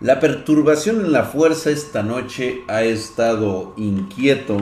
[0.00, 4.58] La perturbación en la fuerza esta noche ha estado inquieto,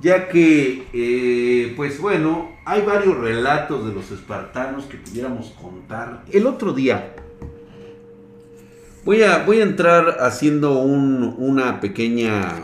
[0.00, 6.22] ya que, eh, pues bueno, hay varios relatos de los espartanos que pudiéramos contar.
[6.30, 7.16] El otro día,
[9.04, 12.62] voy a, voy a entrar haciendo una pequeña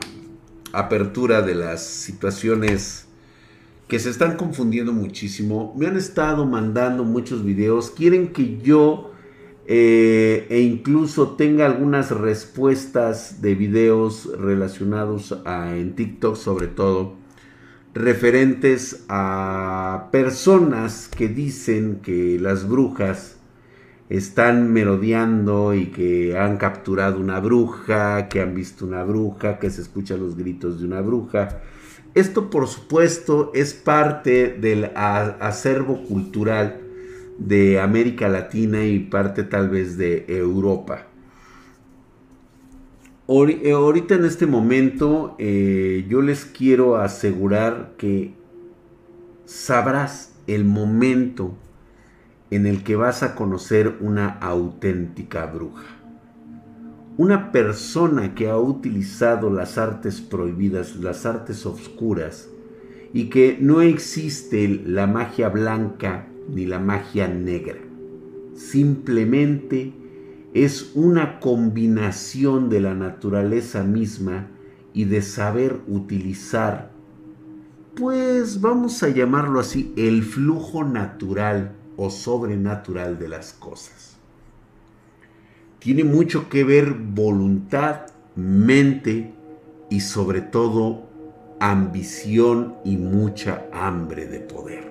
[0.72, 3.08] apertura de las situaciones
[3.88, 5.74] que se están confundiendo muchísimo.
[5.76, 9.13] Me han estado mandando muchos videos, quieren que yo
[9.66, 17.14] eh, e incluso tenga algunas respuestas de videos relacionados a, en TikTok sobre todo,
[17.94, 23.36] referentes a personas que dicen que las brujas
[24.10, 29.80] están merodeando y que han capturado una bruja, que han visto una bruja, que se
[29.80, 31.62] escuchan los gritos de una bruja.
[32.14, 36.83] Esto por supuesto es parte del acervo cultural
[37.38, 41.06] de América Latina y parte tal vez de Europa.
[43.26, 48.34] Eh, ahorita en este momento eh, yo les quiero asegurar que
[49.46, 51.56] sabrás el momento
[52.50, 55.86] en el que vas a conocer una auténtica bruja.
[57.16, 62.48] Una persona que ha utilizado las artes prohibidas, las artes oscuras,
[63.12, 67.78] y que no existe la magia blanca ni la magia negra.
[68.54, 69.92] Simplemente
[70.52, 74.48] es una combinación de la naturaleza misma
[74.92, 76.92] y de saber utilizar,
[77.96, 84.16] pues vamos a llamarlo así, el flujo natural o sobrenatural de las cosas.
[85.80, 89.34] Tiene mucho que ver voluntad, mente
[89.90, 91.02] y sobre todo
[91.60, 94.83] ambición y mucha hambre de poder.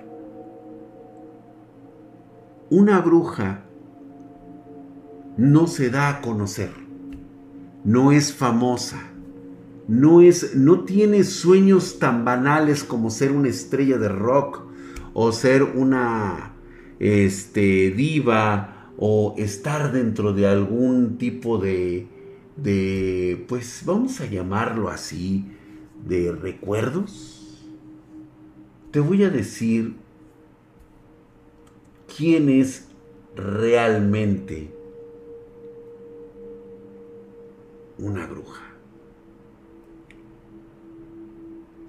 [2.76, 3.62] Una bruja
[5.36, 6.72] no se da a conocer,
[7.84, 9.00] no es famosa,
[9.86, 14.62] no es no tiene sueños tan banales como ser una estrella de rock
[15.12, 16.56] o ser una
[16.98, 22.08] este diva o estar dentro de algún tipo de
[22.56, 25.44] de pues vamos a llamarlo así
[26.04, 27.64] de recuerdos.
[28.90, 30.02] Te voy a decir
[32.16, 32.88] quién es
[33.34, 34.70] realmente
[37.98, 38.62] una bruja.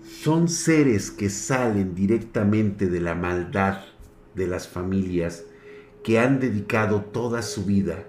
[0.03, 3.83] Son seres que salen directamente de la maldad
[4.33, 5.45] de las familias
[6.03, 8.05] que han dedicado toda su vida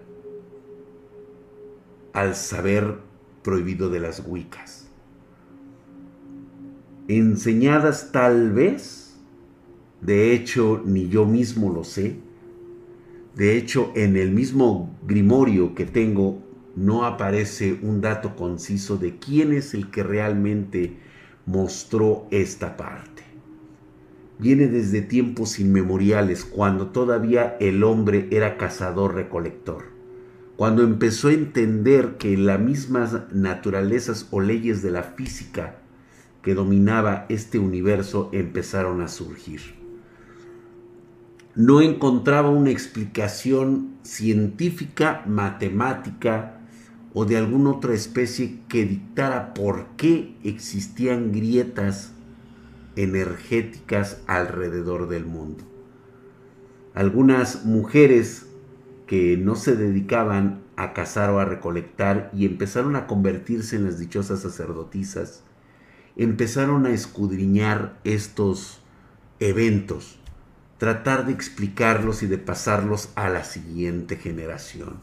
[2.13, 2.97] al saber
[3.43, 4.89] prohibido de las Wiccas.
[7.09, 9.06] Enseñadas tal vez
[10.01, 12.17] de hecho, ni yo mismo lo sé.
[13.35, 16.43] De hecho, en el mismo grimorio que tengo
[16.75, 20.99] no aparece un dato conciso de quién es el que realmente
[21.47, 23.23] mostró esta parte.
[24.39, 29.85] Viene desde tiempos inmemoriales, cuando todavía el hombre era cazador-recolector,
[30.57, 35.79] cuando empezó a entender que las mismas naturalezas o leyes de la física
[36.43, 39.76] que dominaba este universo empezaron a surgir
[41.57, 46.59] no encontraba una explicación científica, matemática
[47.15, 52.13] o de alguna otra especie que dictara por qué existían grietas
[52.95, 55.65] energéticas alrededor del mundo.
[56.93, 58.47] Algunas mujeres
[59.07, 63.99] que no se dedicaban a cazar o a recolectar y empezaron a convertirse en las
[63.99, 65.43] dichosas sacerdotisas,
[66.17, 68.81] empezaron a escudriñar estos
[69.41, 70.19] eventos
[70.79, 75.01] tratar de explicarlos y de pasarlos a la siguiente generación.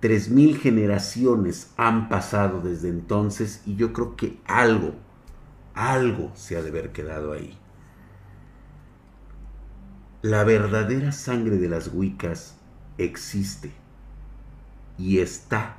[0.00, 4.94] Tres mil generaciones han pasado desde entonces y yo creo que algo,
[5.74, 7.58] algo se ha de haber quedado ahí.
[10.22, 12.56] La verdadera sangre de las Wiccas
[12.98, 13.72] existe
[14.98, 15.76] y está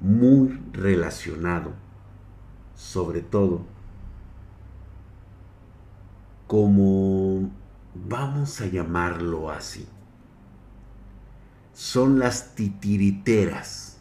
[0.00, 1.72] muy relacionado,
[2.74, 3.62] sobre todo,
[6.46, 7.50] como
[7.94, 9.86] vamos a llamarlo así,
[11.72, 13.98] son las titiriteras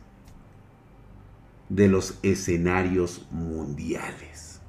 [1.70, 4.62] de los escenarios mundiales.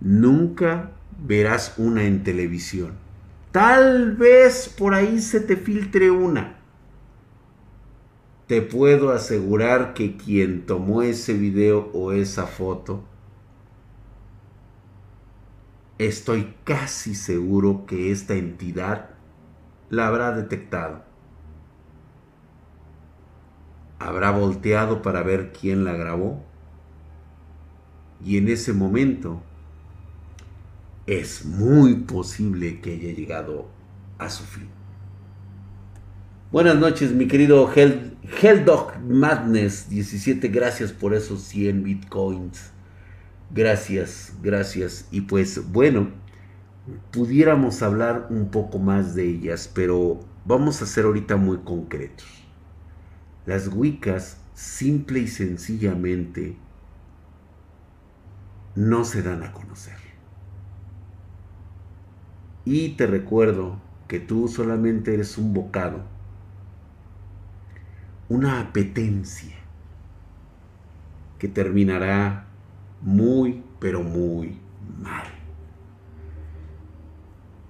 [0.00, 2.92] Nunca verás una en televisión.
[3.52, 6.58] Tal vez por ahí se te filtre una.
[8.46, 13.04] Te puedo asegurar que quien tomó ese video o esa foto
[15.98, 19.10] estoy casi seguro que esta entidad
[19.90, 21.14] la habrá detectado
[24.04, 26.44] habrá volteado para ver quién la grabó.
[28.24, 29.42] Y en ese momento
[31.06, 33.68] es muy posible que haya llegado
[34.18, 34.68] a su fin.
[36.52, 40.48] Buenas noches, mi querido Hell, Helldog Madness 17.
[40.48, 42.73] Gracias por esos 100 bitcoins.
[43.54, 45.06] Gracias, gracias.
[45.12, 46.08] Y pues bueno,
[47.12, 52.26] pudiéramos hablar un poco más de ellas, pero vamos a ser ahorita muy concretos.
[53.46, 56.56] Las Wiccas simple y sencillamente
[58.74, 59.98] no se dan a conocer.
[62.64, 63.76] Y te recuerdo
[64.08, 66.00] que tú solamente eres un bocado,
[68.28, 69.54] una apetencia
[71.38, 72.48] que terminará
[73.04, 74.58] muy, pero muy
[75.00, 75.26] mal.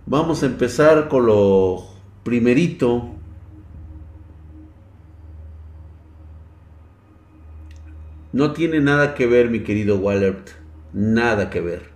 [0.07, 1.85] Vamos a empezar con lo
[2.23, 3.11] primerito.
[8.33, 10.51] No tiene nada que ver, mi querido Wallert.
[10.93, 11.95] Nada que ver.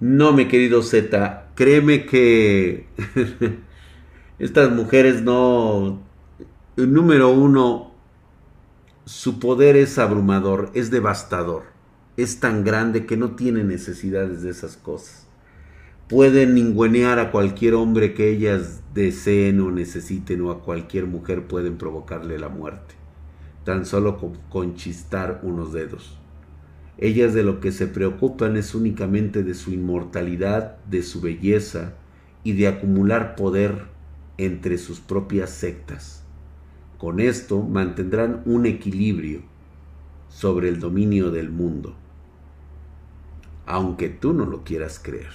[0.00, 1.48] No, mi querido Z.
[1.54, 2.86] Créeme que
[4.38, 6.00] estas mujeres no...
[6.76, 7.89] Número uno,
[9.10, 11.64] su poder es abrumador, es devastador.
[12.16, 15.26] Es tan grande que no tiene necesidades de esas cosas.
[16.08, 21.78] Pueden ningunear a cualquier hombre que ellas deseen o necesiten o a cualquier mujer pueden
[21.78, 23.00] provocarle la muerte
[23.64, 24.18] tan solo
[24.48, 26.18] con, chistar unos dedos.
[26.98, 31.94] Ellas de lo que se preocupan es únicamente de su inmortalidad, de su belleza
[32.44, 33.86] y de acumular poder
[34.38, 36.19] entre sus propias sectas.
[37.00, 39.40] Con esto mantendrán un equilibrio
[40.28, 41.94] sobre el dominio del mundo,
[43.64, 45.32] aunque tú no lo quieras creer.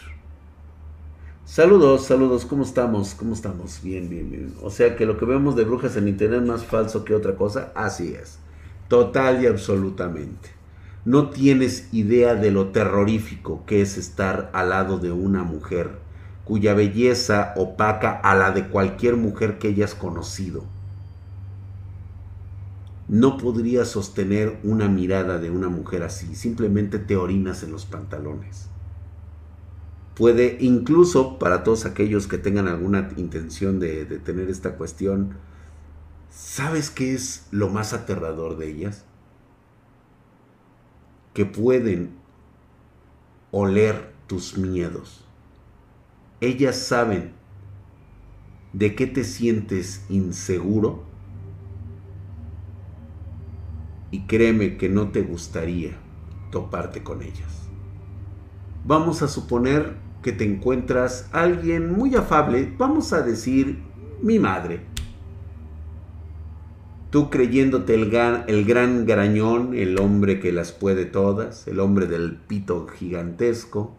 [1.44, 3.16] Saludos, saludos, ¿cómo estamos?
[3.16, 3.82] ¿Cómo estamos?
[3.82, 4.54] Bien, bien, bien.
[4.62, 7.36] O sea que lo que vemos de brujas en internet es más falso que otra
[7.36, 7.72] cosa.
[7.74, 8.38] Así es.
[8.88, 10.50] Total y absolutamente.
[11.04, 15.98] No tienes idea de lo terrorífico que es estar al lado de una mujer
[16.44, 20.75] cuya belleza opaca a la de cualquier mujer que hayas conocido.
[23.08, 28.70] No podrías sostener una mirada de una mujer así, simplemente te orinas en los pantalones
[30.16, 35.38] puede incluso para todos aquellos que tengan alguna intención de, tener esta cuestión,
[36.30, 39.06] ¿sabes qué es lo más aterrador de ellas?
[41.34, 42.16] Que pueden
[43.52, 45.26] oler tus miedos.
[46.40, 47.34] Ellas saben
[48.72, 51.04] de qué te sientes inseguro
[54.16, 55.92] y créeme que no te gustaría
[56.50, 57.68] toparte con ellas.
[58.86, 63.84] Vamos a suponer que te encuentras alguien muy afable, vamos a decir
[64.22, 64.80] mi madre.
[67.10, 72.08] Tú creyéndote el gran, el gran garañón, el hombre que las puede todas, el hombre
[72.08, 73.98] del pito gigantesco,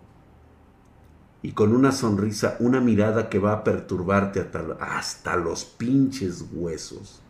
[1.43, 4.49] y con una sonrisa, una mirada que va a perturbarte
[4.81, 7.21] hasta los pinches huesos.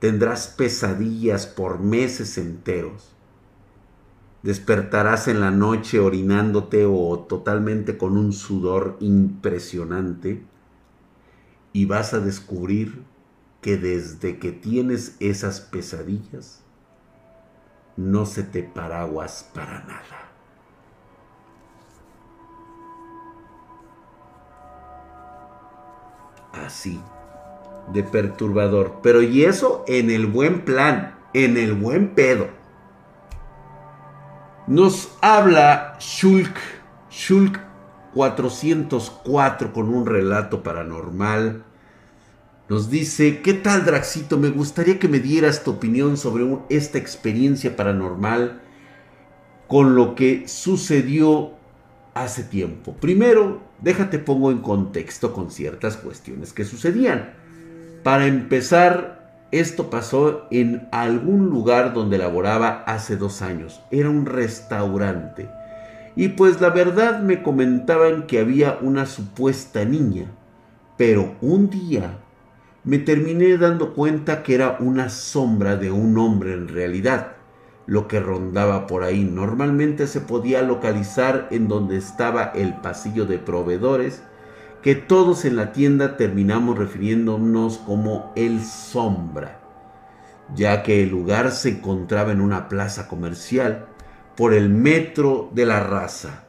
[0.00, 3.14] Tendrás pesadillas por meses enteros
[4.42, 10.42] despertarás en la noche orinándote o totalmente con un sudor impresionante
[11.72, 13.04] y vas a descubrir
[13.60, 16.62] que desde que tienes esas pesadillas
[17.96, 20.26] no se te paraguas para nada.
[26.52, 27.00] Así,
[27.92, 29.00] de perturbador.
[29.02, 32.48] Pero y eso en el buen plan, en el buen pedo.
[34.66, 36.56] Nos habla Shulk,
[37.10, 37.60] Shulk
[38.14, 41.64] 404 con un relato paranormal.
[42.68, 44.38] Nos dice, ¿qué tal Draxito?
[44.38, 48.60] Me gustaría que me dieras tu opinión sobre esta experiencia paranormal
[49.66, 51.52] con lo que sucedió
[52.14, 52.94] hace tiempo.
[52.94, 57.34] Primero, déjate pongo en contexto con ciertas cuestiones que sucedían.
[58.02, 63.82] Para empezar, esto pasó en algún lugar donde laboraba hace dos años.
[63.90, 65.50] Era un restaurante.
[66.16, 70.30] Y pues la verdad me comentaban que había una supuesta niña.
[70.96, 72.18] Pero un día
[72.84, 77.32] me terminé dando cuenta que era una sombra de un hombre en realidad.
[77.86, 83.38] Lo que rondaba por ahí normalmente se podía localizar en donde estaba el pasillo de
[83.38, 84.22] proveedores
[84.82, 89.60] que todos en la tienda terminamos refiriéndonos como el sombra,
[90.54, 93.86] ya que el lugar se encontraba en una plaza comercial
[94.36, 96.44] por el metro de la raza.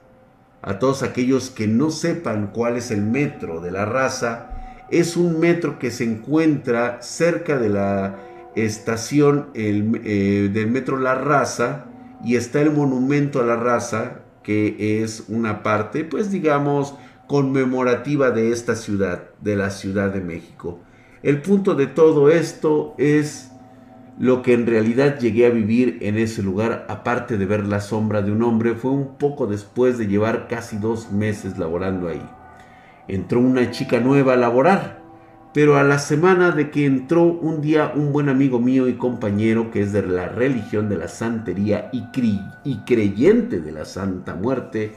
[0.61, 4.51] A todos aquellos que no sepan cuál es el metro de la raza,
[4.91, 8.19] es un metro que se encuentra cerca de la
[8.55, 11.85] estación eh, del metro La Raza
[12.23, 16.95] y está el monumento a la raza que es una parte pues digamos
[17.31, 20.81] conmemorativa de esta ciudad, de la Ciudad de México.
[21.23, 23.53] El punto de todo esto es
[24.19, 28.21] lo que en realidad llegué a vivir en ese lugar, aparte de ver la sombra
[28.21, 32.21] de un hombre, fue un poco después de llevar casi dos meses laborando ahí.
[33.07, 35.01] Entró una chica nueva a laborar,
[35.53, 39.71] pero a la semana de que entró un día un buen amigo mío y compañero
[39.71, 42.03] que es de la religión de la santería y,
[42.65, 44.91] y creyente de la Santa Muerte,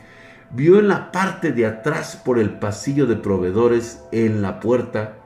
[0.50, 5.16] vio en la parte de atrás por el pasillo de proveedores en la puerta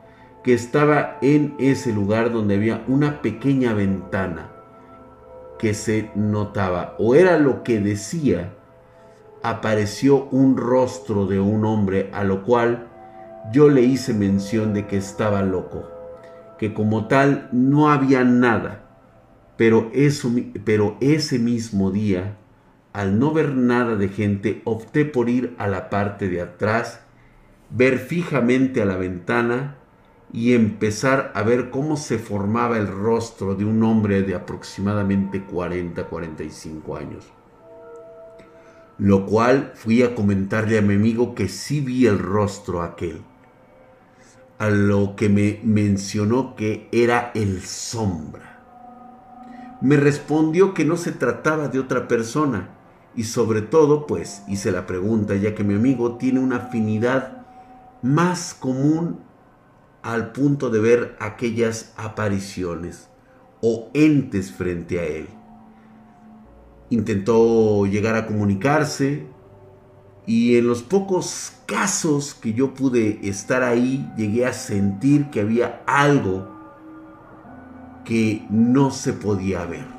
[0.42, 4.50] que estaba en ese lugar donde había una pequeña ventana
[5.58, 8.54] que se notaba, o era lo que decía,
[9.42, 12.88] apareció un rostro de un hombre a lo cual
[13.52, 15.90] yo le hice mención de que estaba loco,
[16.58, 18.84] que como tal no había nada,
[19.56, 20.30] pero, eso,
[20.64, 22.36] pero ese mismo día,
[22.98, 26.98] al no ver nada de gente, opté por ir a la parte de atrás,
[27.70, 29.76] ver fijamente a la ventana
[30.32, 36.98] y empezar a ver cómo se formaba el rostro de un hombre de aproximadamente 40-45
[36.98, 37.24] años.
[38.98, 43.22] Lo cual fui a comentarle a mi amigo que sí vi el rostro aquel.
[44.58, 48.58] A lo que me mencionó que era el sombra.
[49.82, 52.70] Me respondió que no se trataba de otra persona
[53.18, 57.44] y sobre todo pues hice la pregunta ya que mi amigo tiene una afinidad
[58.00, 59.18] más común
[60.02, 63.08] al punto de ver aquellas apariciones
[63.60, 65.26] o entes frente a él.
[66.90, 69.26] Intentó llegar a comunicarse
[70.24, 75.82] y en los pocos casos que yo pude estar ahí llegué a sentir que había
[75.88, 76.46] algo
[78.04, 79.97] que no se podía ver.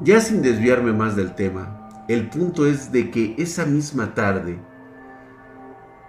[0.00, 4.58] Ya sin desviarme más del tema, el punto es de que esa misma tarde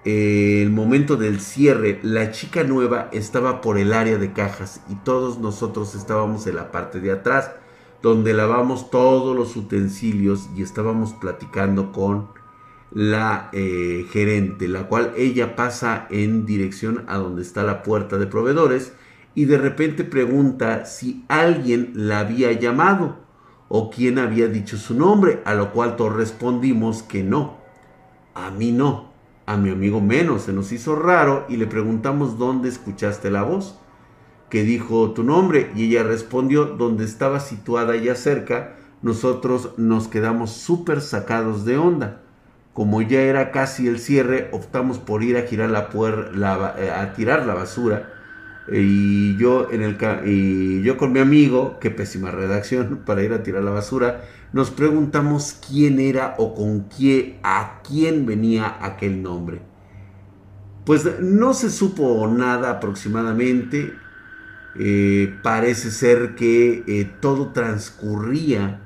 [0.05, 5.39] el momento del cierre, la chica nueva estaba por el área de cajas y todos
[5.39, 7.51] nosotros estábamos en la parte de atrás,
[8.01, 12.29] donde lavamos todos los utensilios y estábamos platicando con
[12.91, 18.27] la eh, gerente, la cual ella pasa en dirección a donde está la puerta de
[18.27, 18.93] proveedores
[19.35, 23.28] y de repente pregunta si alguien la había llamado
[23.69, 27.57] o quién había dicho su nombre, a lo cual todos respondimos que no,
[28.35, 29.09] a mí no
[29.49, 30.43] a mi amigo menos.
[30.43, 33.79] Se nos hizo raro y le preguntamos dónde escuchaste la voz,
[34.51, 38.75] que dijo tu nombre y ella respondió donde estaba situada ella cerca.
[39.01, 42.21] Nosotros nos quedamos súper sacados de onda.
[42.73, 48.13] Como ya era casi el cierre, optamos por ir a eh, a tirar la basura.
[48.71, 53.43] Y yo, en el, y yo con mi amigo, qué pésima redacción para ir a
[53.43, 59.61] tirar la basura, nos preguntamos quién era o con quién, a quién venía aquel nombre.
[60.85, 63.93] Pues no se supo nada aproximadamente.
[64.79, 68.81] Eh, parece ser que eh, todo transcurría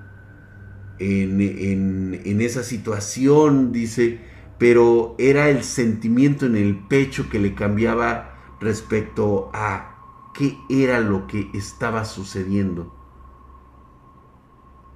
[0.99, 4.19] en, en esa situación, dice,
[4.57, 8.32] pero era el sentimiento en el pecho que le cambiaba
[8.63, 13.03] respecto a qué era lo que estaba sucediendo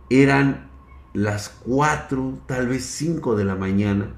[0.10, 0.70] eran
[1.14, 4.16] las 4, tal vez 5 de la mañana,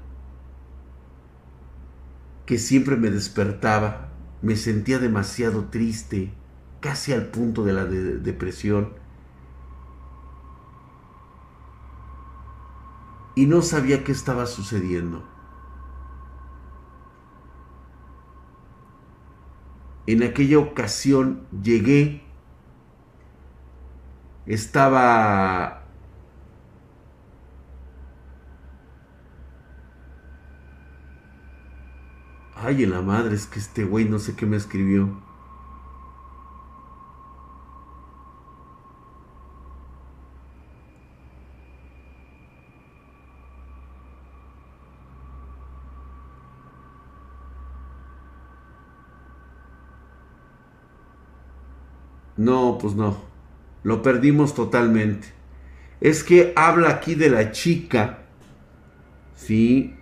[2.46, 6.32] que siempre me despertaba, me sentía demasiado triste,
[6.80, 8.92] casi al punto de la depresión.
[13.34, 15.29] Y no sabía qué estaba sucediendo.
[20.12, 22.22] En aquella ocasión llegué,
[24.44, 25.84] estaba
[32.56, 35.29] Ay, en la madre, es que este güey no sé qué me escribió.
[52.40, 53.16] No, pues no.
[53.82, 55.28] Lo perdimos totalmente.
[56.00, 58.20] Es que habla aquí de la chica.
[59.34, 59.94] Sí,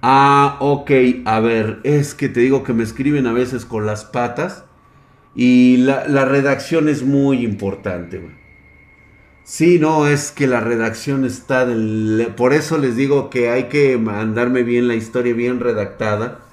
[0.00, 0.90] Ah, ok,
[1.24, 4.64] a ver, es que te digo que me escriben a veces con las patas
[5.34, 8.20] y la, redacción es muy importante.
[9.44, 12.32] Sí, no, es que la redacción está del...
[12.36, 16.47] Por eso les digo que hay que mandarme bien la historia bien redactada.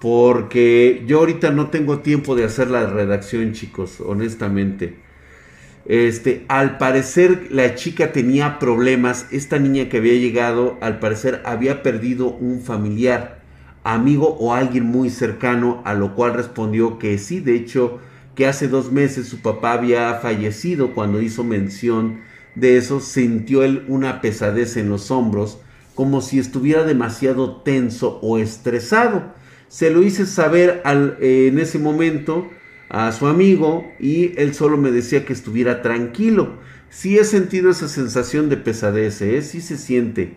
[0.00, 4.96] Porque yo ahorita no tengo tiempo de hacer la redacción, chicos, honestamente.
[5.86, 9.26] Este, al parecer la chica tenía problemas.
[9.30, 13.42] Esta niña que había llegado, al parecer había perdido un familiar,
[13.84, 17.98] amigo o alguien muy cercano, a lo cual respondió que sí, de hecho,
[18.34, 22.20] que hace dos meses su papá había fallecido cuando hizo mención
[22.54, 25.58] de eso sintió él una pesadez en los hombros,
[25.94, 29.34] como si estuviera demasiado tenso o estresado.
[29.70, 32.50] Se lo hice saber al, eh, en ese momento
[32.90, 36.58] a su amigo y él solo me decía que estuviera tranquilo.
[36.90, 39.40] Sí he sentido esa sensación de pesadez, ¿eh?
[39.40, 40.36] sí se siente.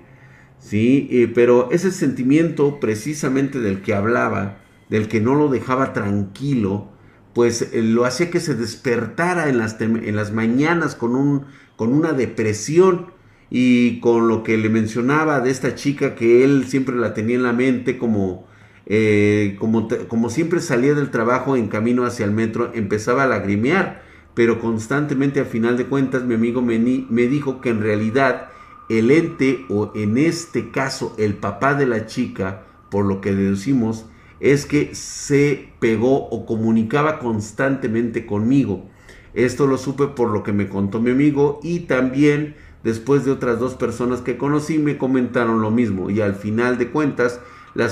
[0.60, 4.60] Sí, eh, pero ese sentimiento precisamente del que hablaba,
[4.90, 6.92] del que no lo dejaba tranquilo,
[7.34, 11.92] pues eh, lo hacía que se despertara en las, en las mañanas con un con
[11.94, 13.08] una depresión
[13.50, 17.44] y con lo que le mencionaba de esta chica que él siempre la tenía en
[17.44, 18.48] la mente como,
[18.86, 24.02] eh, como, como siempre salía del trabajo en camino hacia el metro, empezaba a lagrimear,
[24.34, 28.50] pero constantemente a final de cuentas mi amigo me, me dijo que en realidad
[28.90, 34.06] el ente o en este caso el papá de la chica, por lo que deducimos,
[34.40, 38.90] es que se pegó o comunicaba constantemente conmigo.
[39.34, 43.60] Esto lo supe por lo que me contó mi amigo y también después de otras
[43.60, 47.40] dos personas que conocí me comentaron lo mismo y al final de cuentas
[47.76, 47.90] la,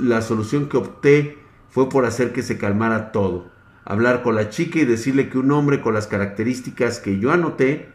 [0.00, 1.38] la solución que opté
[1.70, 3.50] fue por hacer que se calmara todo.
[3.84, 7.88] Hablar con la chica y decirle que un hombre con las características que yo anoté,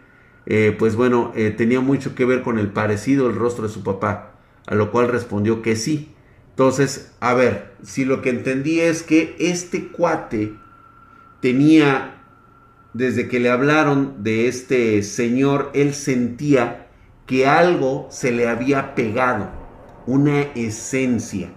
[0.46, 3.84] eh, pues bueno, eh, tenía mucho que ver con el parecido del rostro de su
[3.84, 4.34] papá,
[4.68, 6.14] a lo cual respondió que sí.
[6.50, 10.54] Entonces, a ver, si lo que entendí es que este cuate
[11.42, 12.22] tenía
[12.94, 16.88] desde que le hablaron de este señor, él sentía
[17.26, 19.50] que algo se le había pegado,
[20.08, 21.50] una esencia,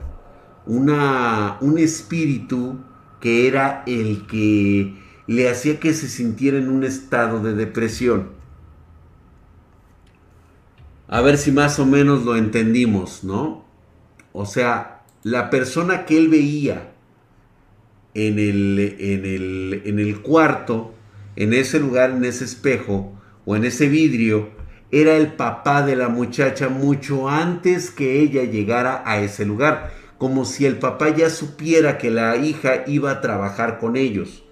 [0.66, 2.78] una, un espíritu
[3.20, 4.94] que era el que
[5.26, 8.30] le hacía que se sintiera en un estado de depresión.
[11.08, 13.64] A ver si más o menos lo entendimos, ¿no?
[14.32, 16.92] O sea, la persona que él veía
[18.14, 20.94] en el, en el, en el cuarto,
[21.36, 23.12] en ese lugar, en ese espejo
[23.44, 24.50] o en ese vidrio,
[24.94, 30.44] era el papá de la muchacha mucho antes que ella llegara a ese lugar, como
[30.44, 34.44] si el papá ya supiera que la hija iba a trabajar con ellos.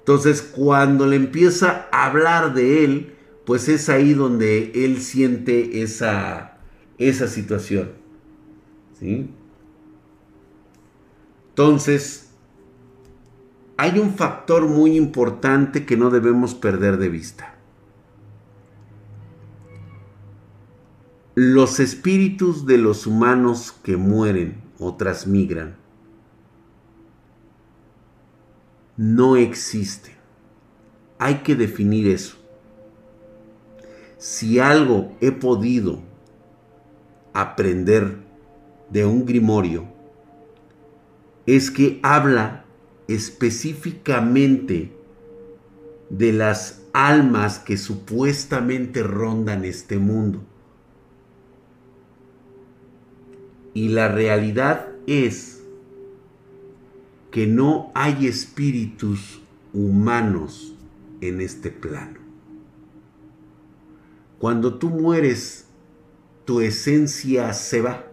[0.00, 6.58] Entonces, cuando le empieza a hablar de él, pues es ahí donde él siente esa,
[6.98, 7.92] esa situación.
[8.98, 9.30] ¿Sí?
[11.50, 12.30] Entonces,
[13.76, 17.59] hay un factor muy importante que no debemos perder de vista.
[21.36, 25.76] Los espíritus de los humanos que mueren o transmigran
[28.96, 30.14] no existen.
[31.20, 32.36] Hay que definir eso.
[34.18, 36.00] Si algo he podido
[37.32, 38.18] aprender
[38.90, 39.86] de un grimorio,
[41.46, 42.64] es que habla
[43.06, 44.92] específicamente
[46.10, 50.49] de las almas que supuestamente rondan este mundo.
[53.74, 55.62] Y la realidad es
[57.30, 59.40] que no hay espíritus
[59.72, 60.74] humanos
[61.20, 62.18] en este plano.
[64.38, 65.66] Cuando tú mueres,
[66.44, 68.06] tu esencia se va,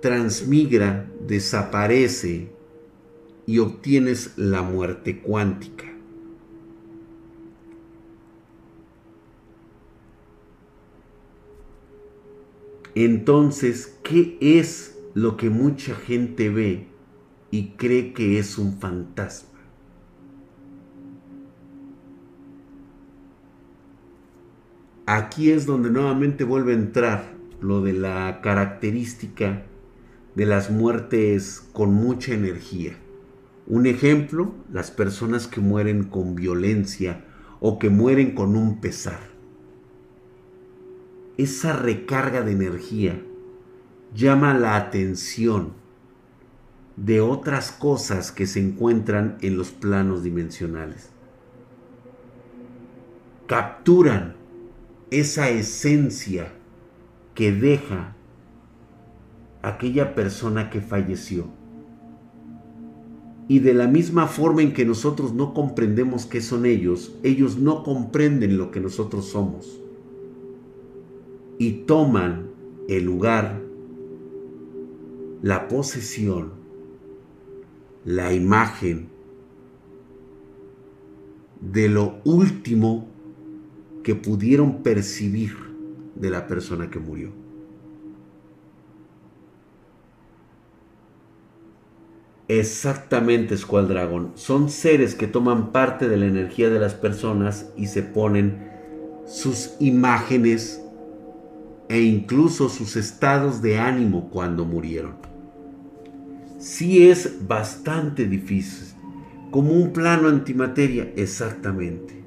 [0.00, 2.50] transmigra, desaparece,
[3.46, 5.95] y obtienes la muerte cuántica.
[12.98, 16.86] Entonces, ¿qué es lo que mucha gente ve
[17.50, 19.60] y cree que es un fantasma?
[25.04, 29.66] Aquí es donde nuevamente vuelve a entrar lo de la característica
[30.34, 32.96] de las muertes con mucha energía.
[33.66, 37.26] Un ejemplo, las personas que mueren con violencia
[37.60, 39.35] o que mueren con un pesar.
[41.38, 43.22] Esa recarga de energía
[44.14, 45.72] llama la atención
[46.96, 51.10] de otras cosas que se encuentran en los planos dimensionales.
[53.46, 54.34] Capturan
[55.10, 56.52] esa esencia
[57.34, 58.16] que deja
[59.62, 61.46] aquella persona que falleció
[63.48, 67.84] Y de la misma forma en que nosotros no comprendemos qué son ellos, ellos no
[67.84, 69.80] comprenden lo que nosotros somos.
[71.58, 72.50] Y toman
[72.88, 73.60] el lugar,
[75.42, 76.52] la posesión,
[78.04, 79.08] la imagen
[81.60, 83.08] de lo último
[84.02, 85.56] que pudieron percibir
[86.14, 87.32] de la persona que murió.
[92.48, 94.32] Exactamente, Squall Dragon.
[94.36, 98.70] Son seres que toman parte de la energía de las personas y se ponen
[99.26, 100.80] sus imágenes
[101.88, 105.16] e incluso sus estados de ánimo cuando murieron.
[106.58, 108.88] Sí es bastante difícil.
[109.50, 112.22] Como un plano antimateria, exactamente.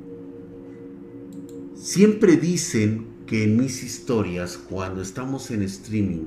[1.75, 6.25] Siempre dicen que en mis historias, cuando estamos en streaming,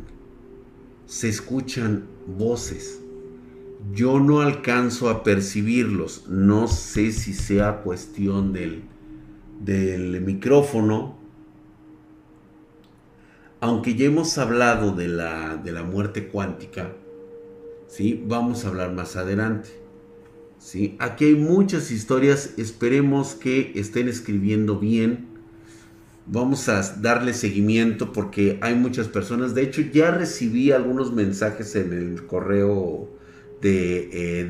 [1.06, 2.04] se escuchan
[2.38, 3.00] voces.
[3.92, 6.28] Yo no alcanzo a percibirlos.
[6.28, 8.82] No sé si sea cuestión del,
[9.60, 11.18] del micrófono.
[13.62, 16.92] Aunque ya hemos hablado de la, de la muerte cuántica,
[17.86, 18.22] ¿sí?
[18.26, 19.70] vamos a hablar más adelante.
[20.58, 20.96] ¿sí?
[20.98, 22.54] Aquí hay muchas historias.
[22.58, 25.32] Esperemos que estén escribiendo bien
[26.26, 29.54] Vamos a darle seguimiento porque hay muchas personas.
[29.54, 33.08] De hecho, ya recibí algunos mensajes en el correo
[33.60, 34.48] de eh.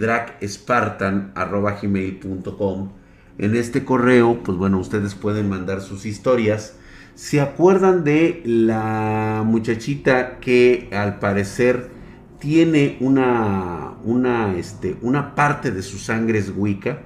[3.38, 6.76] En este correo, pues bueno, ustedes pueden mandar sus historias.
[7.14, 11.90] ¿Se acuerdan de la muchachita que al parecer
[12.38, 17.02] tiene una, una, este, una parte de su sangre es Wicca?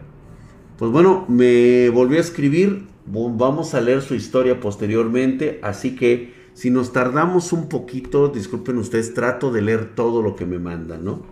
[0.78, 6.70] Pues bueno, me volvió a escribir Vamos a leer su historia posteriormente, así que si
[6.70, 11.22] nos tardamos un poquito, disculpen ustedes, trato de leer todo lo que me mandan, ¿no?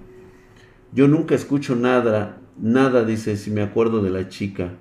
[0.93, 4.75] Yo nunca escucho nada, nada, dice, si me acuerdo de la chica.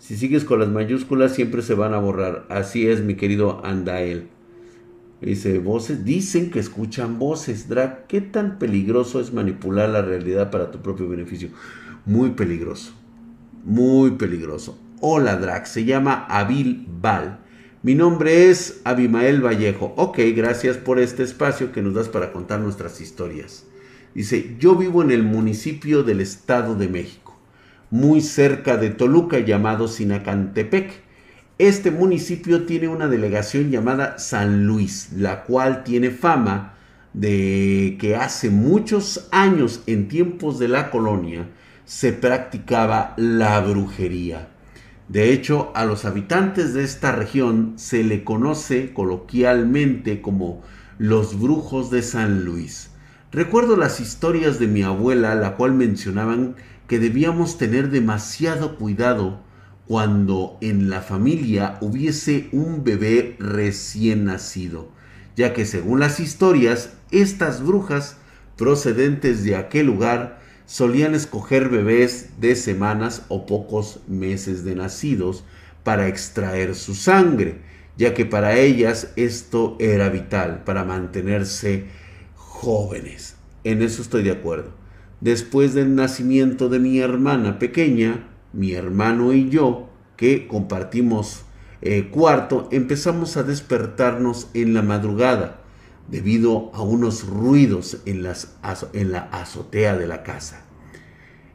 [0.00, 2.46] Si sigues con las mayúsculas, siempre se van a borrar.
[2.48, 4.28] Así es, mi querido Andael.
[5.20, 7.68] Dice, voces, dicen que escuchan voces.
[7.68, 11.50] Drag, ¿qué tan peligroso es manipular la realidad para tu propio beneficio?
[12.06, 12.94] Muy peligroso.
[13.62, 14.78] Muy peligroso.
[15.02, 17.40] Hola Drag, se llama Abil Val.
[17.82, 19.92] Mi nombre es Abimael Vallejo.
[19.98, 23.66] Ok, gracias por este espacio que nos das para contar nuestras historias.
[24.14, 27.19] Dice, yo vivo en el municipio del Estado de México,
[27.90, 31.02] muy cerca de Toluca llamado Sinacantepec.
[31.58, 36.74] Este municipio tiene una delegación llamada San Luis, la cual tiene fama
[37.12, 41.48] de que hace muchos años, en tiempos de la colonia,
[41.84, 44.48] se practicaba la brujería.
[45.08, 50.62] De hecho, a los habitantes de esta región se le conoce coloquialmente como
[50.98, 52.90] los brujos de San Luis.
[53.32, 56.54] Recuerdo las historias de mi abuela, la cual mencionaban
[56.90, 59.38] que debíamos tener demasiado cuidado
[59.86, 64.88] cuando en la familia hubiese un bebé recién nacido,
[65.36, 68.16] ya que según las historias, estas brujas
[68.56, 75.44] procedentes de aquel lugar solían escoger bebés de semanas o pocos meses de nacidos
[75.84, 77.60] para extraer su sangre,
[77.96, 81.84] ya que para ellas esto era vital para mantenerse
[82.34, 83.36] jóvenes.
[83.62, 84.79] En eso estoy de acuerdo.
[85.20, 91.42] Después del nacimiento de mi hermana pequeña, mi hermano y yo, que compartimos
[91.82, 95.60] eh, cuarto, empezamos a despertarnos en la madrugada
[96.08, 98.56] debido a unos ruidos en, las,
[98.92, 100.64] en la azotea de la casa.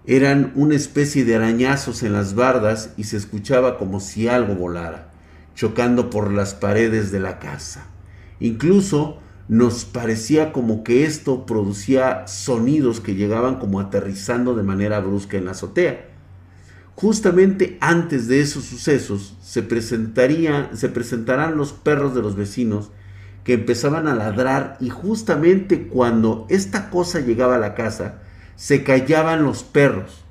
[0.06, 5.12] Eran una especie de arañazos en las bardas y se escuchaba como si algo volara,
[5.56, 7.88] chocando por las paredes de la casa.
[8.40, 15.38] Incluso nos parecía como que esto producía sonidos que llegaban como aterrizando de manera brusca
[15.38, 16.08] en la azotea.
[16.96, 22.90] Justamente antes de esos sucesos se, presentaría, se presentarán los perros de los vecinos
[23.44, 28.22] que empezaban a ladrar y justamente cuando esta cosa llegaba a la casa,
[28.56, 30.24] se callaban los perros.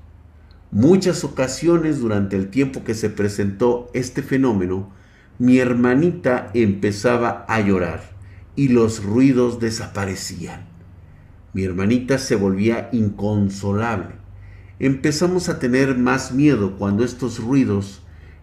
[0.72, 4.90] Muchas ocasiones durante el tiempo que se presentó este fenómeno,
[5.38, 8.13] mi hermanita empezaba a llorar
[8.56, 10.66] y los ruidos desaparecían.
[11.52, 14.16] Mi hermanita se volvía inconsolable.
[14.78, 18.02] Empezamos a tener más miedo cuando estos ruidos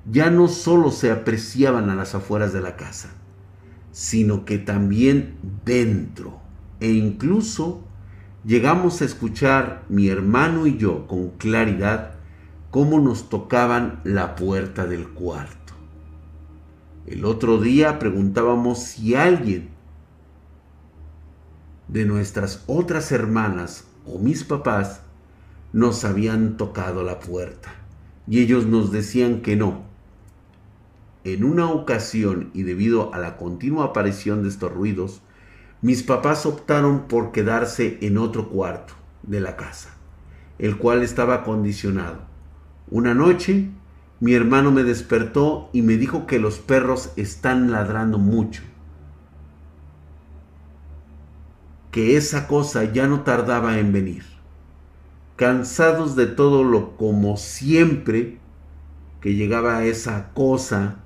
[0.10, 3.10] ya no solo se apreciaban a las afueras de la casa,
[3.92, 6.40] sino que también dentro
[6.80, 7.84] e incluso
[8.44, 12.16] llegamos a escuchar mi hermano y yo con claridad
[12.72, 15.74] cómo nos tocaban la puerta del cuarto.
[17.06, 19.71] El otro día preguntábamos si alguien
[21.92, 25.02] de nuestras otras hermanas o mis papás
[25.74, 27.74] nos habían tocado la puerta
[28.28, 29.84] y ellos nos decían que no.
[31.24, 35.22] En una ocasión y debido a la continua aparición de estos ruidos,
[35.82, 39.90] mis papás optaron por quedarse en otro cuarto de la casa,
[40.60, 42.20] el cual estaba acondicionado.
[42.90, 43.70] Una noche,
[44.20, 48.64] mi hermano me despertó y me dijo que los perros están ladrando mucho.
[51.92, 54.24] Que esa cosa ya no tardaba en venir.
[55.36, 58.40] Cansados de todo lo como siempre
[59.22, 60.98] que llegaba esa cosa,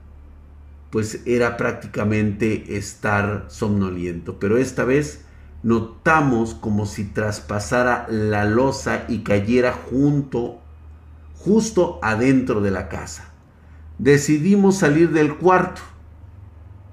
[0.89, 4.39] pues era prácticamente estar somnoliento.
[4.39, 5.25] Pero esta vez
[5.63, 10.59] notamos como si traspasara la losa y cayera junto
[11.37, 13.31] justo adentro de la casa.
[13.97, 15.81] Decidimos salir del cuarto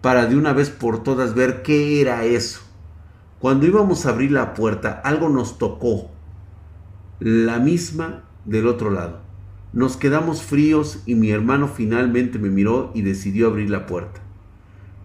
[0.00, 2.60] para de una vez por todas ver qué era eso.
[3.42, 6.12] Cuando íbamos a abrir la puerta, algo nos tocó,
[7.18, 9.18] la misma del otro lado.
[9.72, 14.20] Nos quedamos fríos y mi hermano finalmente me miró y decidió abrir la puerta.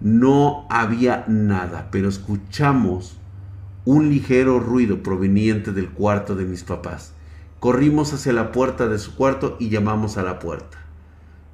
[0.01, 3.17] No había nada, pero escuchamos
[3.85, 7.13] un ligero ruido proveniente del cuarto de mis papás.
[7.59, 10.77] Corrimos hacia la puerta de su cuarto y llamamos a la puerta.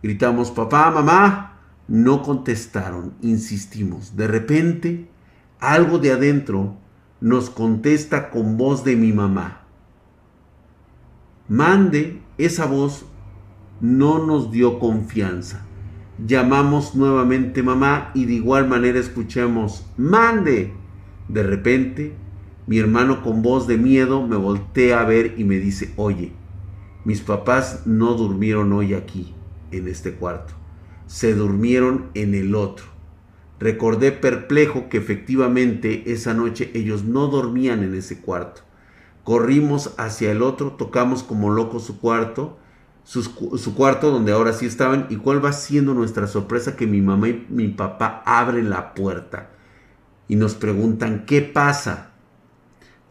[0.01, 1.59] Gritamos, papá, mamá.
[1.87, 4.17] No contestaron, insistimos.
[4.17, 5.12] De repente,
[5.63, 6.75] algo de adentro
[7.21, 9.61] nos contesta con voz de mi mamá.
[11.47, 13.05] Mande, esa voz
[13.79, 15.65] no nos dio confianza.
[16.25, 20.73] Llamamos nuevamente mamá y de igual manera escuchamos, mande.
[21.29, 22.13] De repente
[22.67, 26.33] mi hermano con voz de miedo me voltea a ver y me dice, oye,
[27.05, 29.33] mis papás no durmieron hoy aquí,
[29.71, 30.53] en este cuarto.
[31.07, 32.92] Se durmieron en el otro.
[33.63, 38.61] Recordé perplejo que efectivamente esa noche ellos no dormían en ese cuarto.
[39.23, 42.57] Corrimos hacia el otro, tocamos como locos su cuarto,
[43.05, 47.01] su, su, cuarto donde ahora sí estaban, y cuál va siendo nuestra sorpresa que mi
[47.01, 49.49] mamá y mi papá abren la puerta
[50.27, 52.13] y nos preguntan, ¿qué pasa?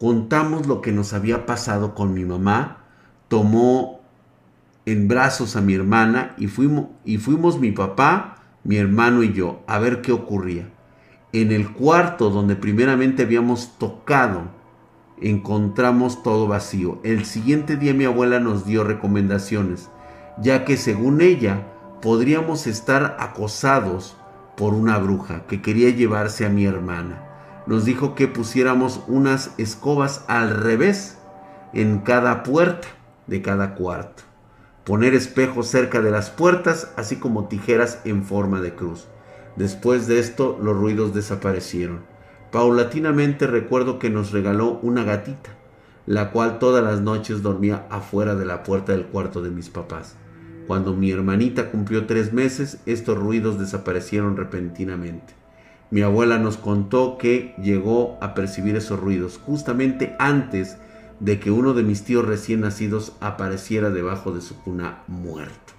[0.03, 2.79] contamos lo que nos había pasado con mi mamá,
[3.29, 4.01] tomó
[4.85, 9.61] en brazos a mi hermana y fuimos, y fuimos mi papá, mi hermano y yo
[9.67, 10.69] a ver qué ocurría.
[11.31, 14.43] En el cuarto donde primeramente habíamos tocado,
[15.21, 16.99] encontramos todo vacío.
[17.03, 19.89] El siguiente día mi abuela nos dio recomendaciones,
[20.41, 21.67] ya que según ella
[22.01, 24.15] podríamos estar acosados
[24.57, 27.33] por una bruja que quería llevarse a mi hermana
[27.65, 31.17] nos dijo que pusiéramos unas escobas al revés
[31.73, 32.87] en cada puerta
[33.27, 34.23] de cada cuarto.
[34.85, 39.07] Poner espejos cerca de las puertas, así como tijeras en forma de cruz.
[39.55, 42.01] Después de esto, los ruidos desaparecieron.
[42.51, 45.51] Paulatinamente recuerdo que nos regaló una gatita,
[46.05, 50.17] la cual todas las noches dormía afuera de la puerta del cuarto de mis papás.
[50.67, 55.33] Cuando mi hermanita cumplió tres meses, estos ruidos desaparecieron repentinamente.
[55.91, 60.77] Mi abuela nos contó que llegó a percibir esos ruidos justamente antes
[61.19, 65.73] de que uno de mis tíos recién nacidos apareciera debajo de su cuna muerto.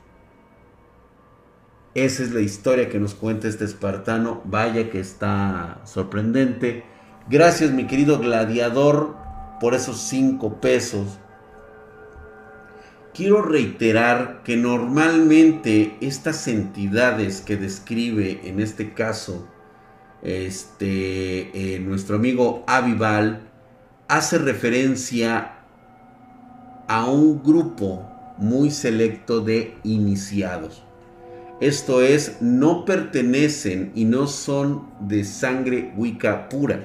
[1.95, 4.43] Esa es la historia que nos cuenta este espartano.
[4.45, 6.85] Vaya que está sorprendente.
[7.29, 9.15] Gracias mi querido gladiador
[9.61, 11.21] por esos cinco pesos.
[13.15, 19.49] Quiero reiterar que normalmente estas entidades que describe en este caso
[20.23, 23.53] este, eh, nuestro amigo Avival
[24.09, 25.53] hace referencia
[26.89, 30.83] a un grupo muy selecto de iniciados.
[31.61, 36.85] Esto es, no pertenecen y no son de sangre wicca pura.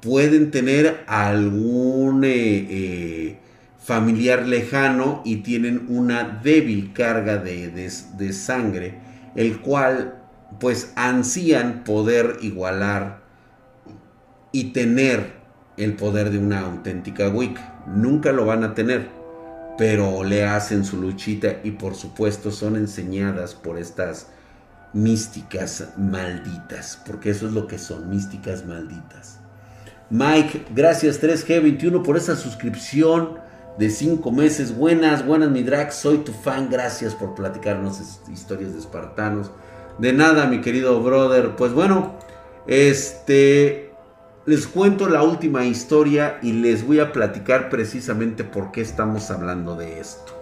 [0.00, 3.38] Pueden tener algún eh, eh,
[3.78, 9.00] familiar lejano y tienen una débil carga de, de sangre,
[9.34, 10.22] el cual
[10.60, 13.20] pues ansían poder igualar
[14.52, 15.35] y tener
[15.76, 17.82] el poder de una auténtica Wicca.
[17.86, 19.08] Nunca lo van a tener,
[19.78, 24.28] pero le hacen su luchita y por supuesto son enseñadas por estas
[24.92, 29.40] místicas malditas, porque eso es lo que son, místicas malditas.
[30.08, 33.38] Mike, gracias 3G21 por esa suscripción
[33.78, 34.74] de 5 meses.
[34.74, 38.00] Buenas, buenas mi drag, soy tu fan, gracias por platicarnos
[38.32, 39.50] historias de espartanos.
[39.98, 41.56] De nada, mi querido brother.
[41.56, 42.14] Pues bueno,
[42.66, 43.85] este
[44.46, 49.74] les cuento la última historia y les voy a platicar precisamente por qué estamos hablando
[49.74, 50.32] de esto.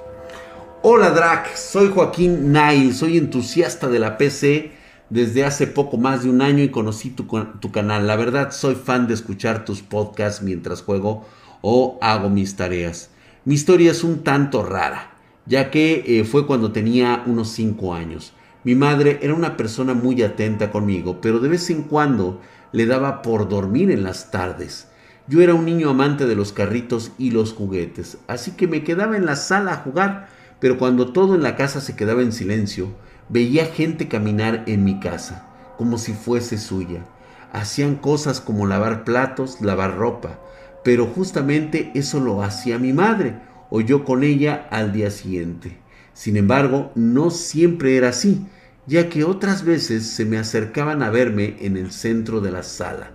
[0.82, 4.72] Hola Drac, soy Joaquín Nail, soy entusiasta de la PC
[5.08, 7.26] desde hace poco más de un año y conocí tu,
[7.72, 8.06] canal.
[8.06, 11.24] La verdad soy fan de escuchar tus podcasts mientras juego
[11.62, 13.08] o hago mis tareas.
[13.46, 18.34] Mi historia es un tanto rara, ya que eh, fue cuando tenía unos 5 años.
[18.64, 22.40] Mi madre era una persona muy atenta conmigo, pero de vez en cuando
[22.72, 24.88] le daba por dormir en las tardes.
[25.28, 29.18] Yo era un niño amante de los carritos y los juguetes, así que me quedaba
[29.18, 30.28] en la sala a jugar,
[30.60, 32.88] pero cuando todo en la casa se quedaba en silencio,
[33.28, 35.46] veía gente caminar en mi casa,
[35.76, 37.04] como si fuese suya.
[37.52, 40.38] Hacían cosas como lavar platos, lavar ropa,
[40.82, 43.36] pero justamente eso lo hacía mi madre
[43.68, 45.83] o yo con ella al día siguiente.
[46.14, 48.46] Sin embargo, no siempre era así,
[48.86, 53.10] ya que otras veces se me acercaban a verme en el centro de la sala.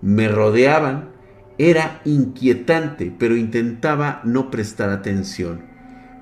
[0.00, 1.10] Me rodeaban,
[1.58, 5.64] era inquietante, pero intentaba no prestar atención.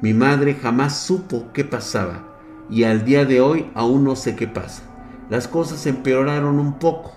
[0.01, 2.35] Mi madre jamás supo qué pasaba
[2.71, 4.83] y al día de hoy aún no sé qué pasa.
[5.31, 7.17] Las cosas empeoraron un poco,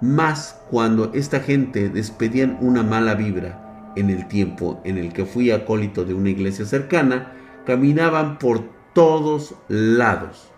[0.00, 5.50] más cuando esta gente despedían una mala vibra en el tiempo en el que fui
[5.50, 7.32] acólito de una iglesia cercana,
[7.70, 10.50] caminaban por todos lados,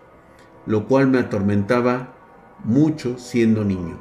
[0.65, 2.15] lo cual me atormentaba
[2.63, 3.99] mucho siendo niño.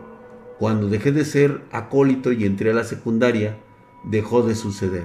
[0.58, 3.58] Cuando dejé de ser acólito y entré a la secundaria,
[4.04, 5.04] dejó de suceder.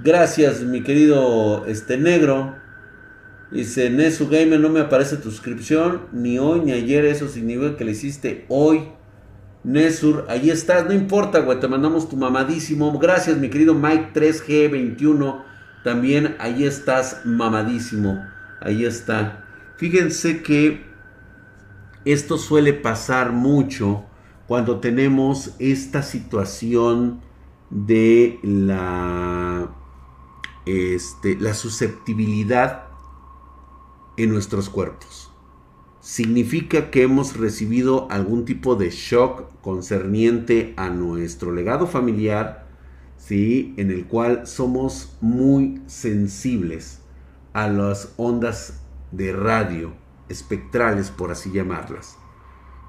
[0.03, 2.56] Gracias, mi querido este negro.
[3.51, 7.06] Dice, Nesu Gamer, no me aparece tu suscripción, ni hoy ni ayer.
[7.06, 8.89] Eso significa que le hiciste hoy.
[9.67, 12.97] Nesur, ahí estás, no importa, güey, te mandamos tu mamadísimo.
[12.97, 15.43] Gracias, mi querido Mike 3G21.
[15.84, 18.25] También ahí estás, mamadísimo.
[18.62, 19.43] Ahí está.
[19.75, 20.86] Fíjense que
[22.06, 24.06] esto suele pasar mucho
[24.47, 27.19] cuando tenemos esta situación
[27.69, 29.69] de la,
[30.65, 32.86] este, la susceptibilidad
[34.15, 35.30] en nuestros cuerpos
[36.08, 42.65] significa que hemos recibido algún tipo de shock concerniente a nuestro legado familiar,
[43.17, 43.74] ¿sí?
[43.76, 47.02] en el cual somos muy sensibles
[47.52, 48.80] a las ondas
[49.12, 49.91] de radio
[50.30, 52.17] espectrales, por así llamarlas.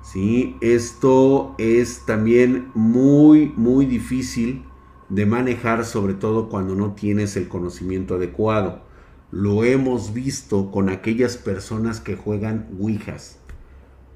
[0.05, 0.55] ¿sí?
[0.61, 4.63] Esto es también muy, muy difícil
[5.09, 8.88] de manejar, sobre todo cuando no tienes el conocimiento adecuado.
[9.31, 13.39] Lo hemos visto con aquellas personas que juegan Ouijas.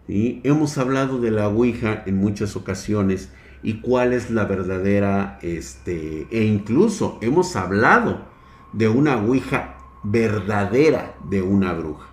[0.09, 3.31] y Hemos hablado de la Ouija en muchas ocasiones
[3.62, 8.22] y cuál es la verdadera, este, e incluso hemos hablado
[8.72, 12.09] de una Ouija verdadera de una bruja.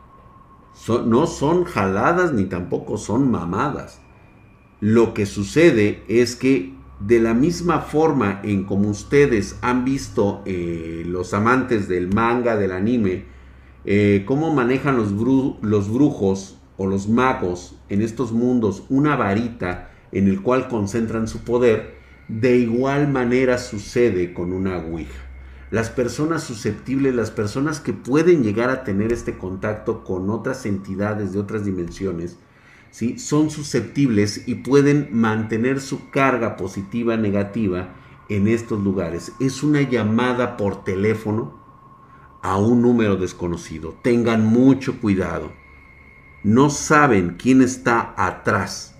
[1.05, 4.01] no son jaladas ni tampoco son mamadas.
[4.81, 11.03] Lo que sucede es que de la misma forma en como ustedes han visto eh,
[11.05, 13.25] los amantes del manga, del anime,
[13.85, 20.41] eh, cómo manejan los, brujos o los magos en estos mundos una varita en el
[20.41, 21.95] cual concentran su poder,
[22.27, 25.25] de igual manera sucede con una Ouija.
[25.71, 31.31] Las personas susceptibles, las personas que pueden llegar a tener este contacto con otras entidades
[31.31, 32.38] de otras dimensiones,
[32.91, 37.95] son susceptibles y pueden mantener su carga positiva negativa
[38.30, 39.34] en estos lugares.
[39.39, 41.60] Es una llamada por teléfono
[42.41, 43.97] a un número desconocido.
[44.02, 45.52] Tengan mucho cuidado.
[46.43, 48.95] No saben quién está atrás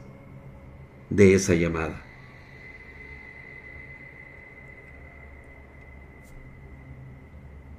[1.10, 2.04] de esa llamada.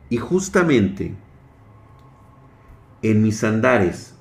[0.08, 1.14] Y justamente
[3.02, 4.14] en mis andares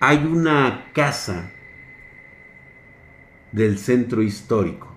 [0.00, 1.50] hay una casa
[3.52, 4.88] del centro histórico.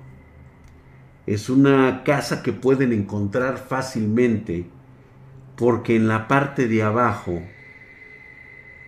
[1.26, 4.66] Es una casa que pueden encontrar fácilmente
[5.56, 7.42] porque en la parte de abajo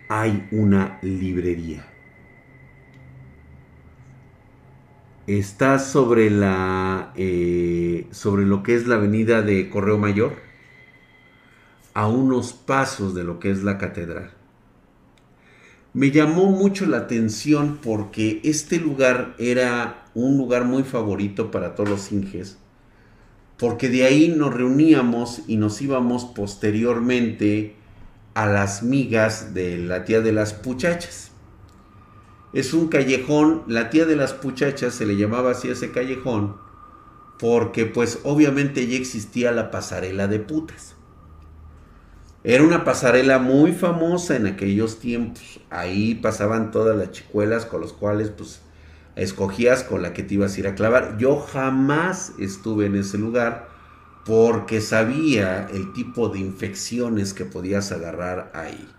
[0.08, 1.86] hay una librería.
[5.26, 10.34] Está sobre la eh, sobre lo que es la avenida de Correo Mayor,
[11.94, 14.32] a unos pasos de lo que es la catedral
[15.94, 21.88] me llamó mucho la atención porque este lugar era un lugar muy favorito para todos
[21.88, 22.58] los inges,
[23.56, 27.76] porque de ahí nos reuníamos y nos íbamos posteriormente
[28.34, 31.30] a las migas de la tía de las puchachas.
[32.52, 36.56] Es un callejón, la tía de las puchachas se le llamaba así a ese callejón,
[37.38, 40.93] porque pues obviamente ya existía la pasarela de putas.
[42.46, 45.60] Era una pasarela muy famosa en aquellos tiempos.
[45.70, 48.60] Ahí pasaban todas las chicuelas con los cuales pues
[49.16, 51.16] escogías con la que te ibas a ir a clavar.
[51.16, 53.68] Yo jamás estuve en ese lugar
[54.26, 58.90] porque sabía el tipo de infecciones que podías agarrar ahí.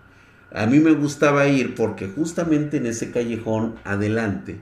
[0.52, 4.60] A mí me gustaba ir porque justamente en ese callejón adelante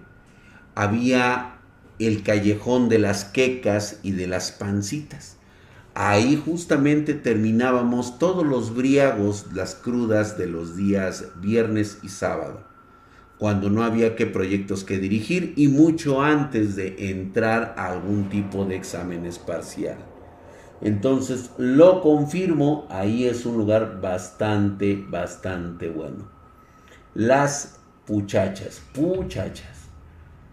[0.75, 1.55] había
[1.99, 5.32] el callejón de las quecas y de las pancitas.
[5.95, 12.61] Ahí justamente terminábamos todos los briagos, las crudas de los días viernes y sábado,
[13.37, 18.65] cuando no había que proyectos que dirigir y mucho antes de entrar a algún tipo
[18.65, 19.97] de examen parcial.
[20.81, 26.27] Entonces lo confirmo, ahí es un lugar bastante, bastante bueno.
[27.13, 29.89] Las puchachas, puchachas.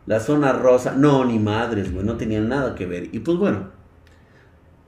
[0.05, 3.15] La zona rosa, no, ni madres, güey, no tenían nada que ver.
[3.15, 3.80] Y pues bueno,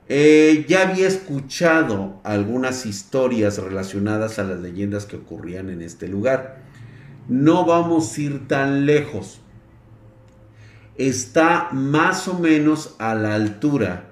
[0.09, 6.61] eh, ya había escuchado algunas historias relacionadas a las leyendas que ocurrían en este lugar.
[7.29, 9.39] No vamos a ir tan lejos.
[10.97, 14.09] Está más o menos a la altura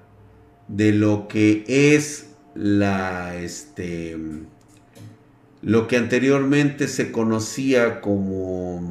[0.68, 4.18] de lo que es la este
[5.62, 8.82] lo que anteriormente se conocía como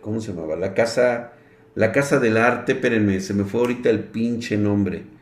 [0.00, 0.56] ¿cómo se llamaba?
[0.56, 1.32] La casa
[1.74, 5.19] la casa del arte, espérenme, se me fue ahorita el pinche nombre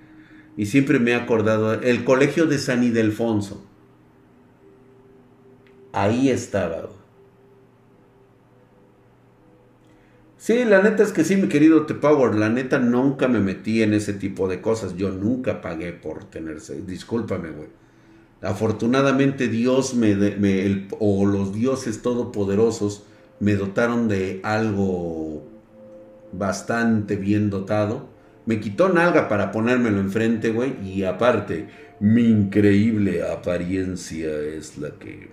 [0.58, 3.64] y siempre me he acordado, el colegio de San Ildefonso.
[5.92, 6.88] Ahí estaba.
[10.36, 13.94] Sí, la neta es que sí, mi querido T-Power, la neta nunca me metí en
[13.94, 14.96] ese tipo de cosas.
[14.96, 16.82] Yo nunca pagué por tenerse.
[16.82, 17.68] Discúlpame, güey.
[18.42, 23.04] Afortunadamente Dios me o los dioses todopoderosos
[23.38, 25.44] me dotaron de algo
[26.32, 28.17] bastante bien dotado
[28.48, 30.74] me quitó nalga para ponérmelo enfrente, güey.
[30.82, 31.68] Y aparte,
[32.00, 35.28] mi increíble apariencia es la que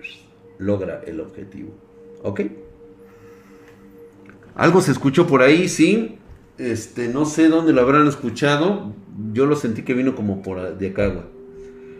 [0.58, 1.74] logra el objetivo.
[2.24, 2.42] ¿Ok?
[4.56, 6.18] Algo se escuchó por ahí, sí.
[6.58, 8.94] Este, no sé dónde lo habrán escuchado.
[9.32, 11.24] Yo lo sentí que vino como por de acá, güey.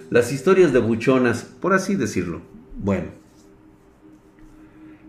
[0.10, 2.42] Las historias de buchonas, por así decirlo.
[2.76, 3.08] Bueno.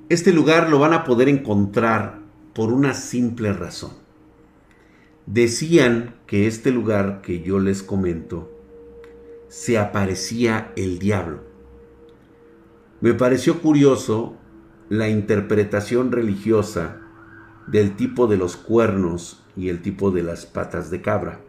[0.09, 2.21] Este lugar lo van a poder encontrar
[2.55, 4.06] por una simple razón
[5.27, 8.49] Decían que este lugar que yo les comento
[9.49, 11.41] se aparecía el diablo.
[13.01, 14.37] Me pareció curioso
[14.89, 17.01] la interpretación religiosa
[17.67, 21.41] del tipo de los cuernos y el tipo de las patas de cabra.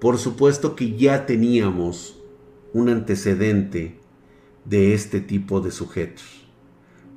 [0.00, 2.18] Por supuesto que ya teníamos
[2.72, 4.00] un antecedente
[4.64, 6.46] de este tipo de sujetos,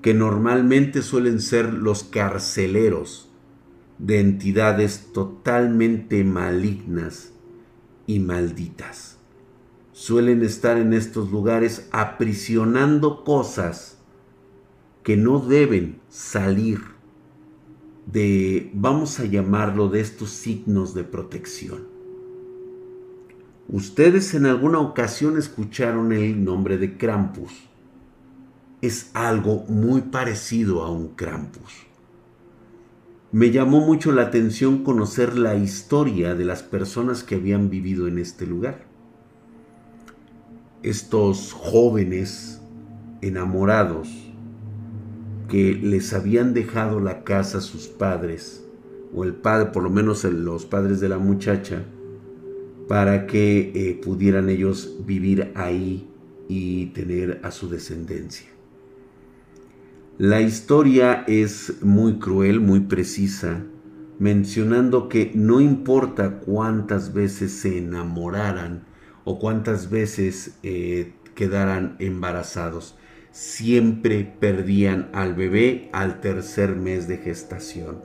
[0.01, 3.32] que normalmente suelen ser los carceleros
[3.99, 7.31] de entidades totalmente malignas
[8.07, 9.17] y malditas.
[9.91, 13.99] Suelen estar en estos lugares aprisionando cosas
[15.03, 16.81] que no deben salir
[18.05, 21.87] de, vamos a llamarlo, de estos signos de protección.
[23.69, 27.53] Ustedes en alguna ocasión escucharon el nombre de Krampus.
[28.81, 31.92] Es algo muy parecido a un Krampus
[33.33, 38.19] me llamó mucho la atención conocer la historia de las personas que habían vivido en
[38.19, 38.85] este lugar.
[40.83, 42.61] Estos jóvenes
[43.21, 44.07] enamorados
[45.49, 48.63] que les habían dejado la casa a sus padres,
[49.15, 51.81] o el padre, por lo menos los padres de la muchacha,
[52.87, 56.07] para que eh, pudieran ellos vivir ahí
[56.47, 58.52] y tener a su descendencia.
[60.19, 63.63] La historia es muy cruel, muy precisa,
[64.19, 68.83] mencionando que no importa cuántas veces se enamoraran
[69.23, 72.95] o cuántas veces eh, quedaran embarazados,
[73.31, 78.03] siempre perdían al bebé al tercer mes de gestación.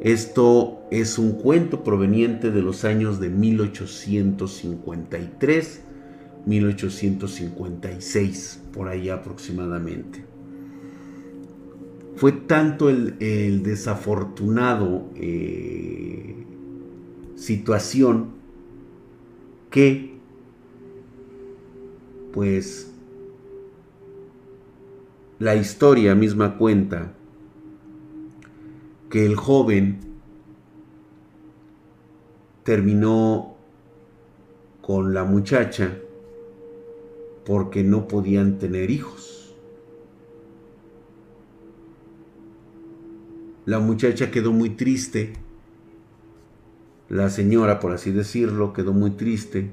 [0.00, 5.80] Esto es un cuento proveniente de los años de 1853,
[6.46, 10.29] 1856, por ahí aproximadamente
[12.20, 16.44] fue tanto el, desafortunado eh,
[17.34, 18.32] situación
[19.70, 20.18] que
[22.30, 22.92] pues
[25.38, 27.14] la historia misma cuenta
[29.08, 30.00] que el joven
[32.64, 33.56] terminó
[34.82, 35.96] con la muchacha
[37.46, 39.39] porque no podían tener hijos.
[43.66, 45.34] La muchacha quedó muy triste.
[47.08, 49.70] La señora, por así decirlo, quedó muy triste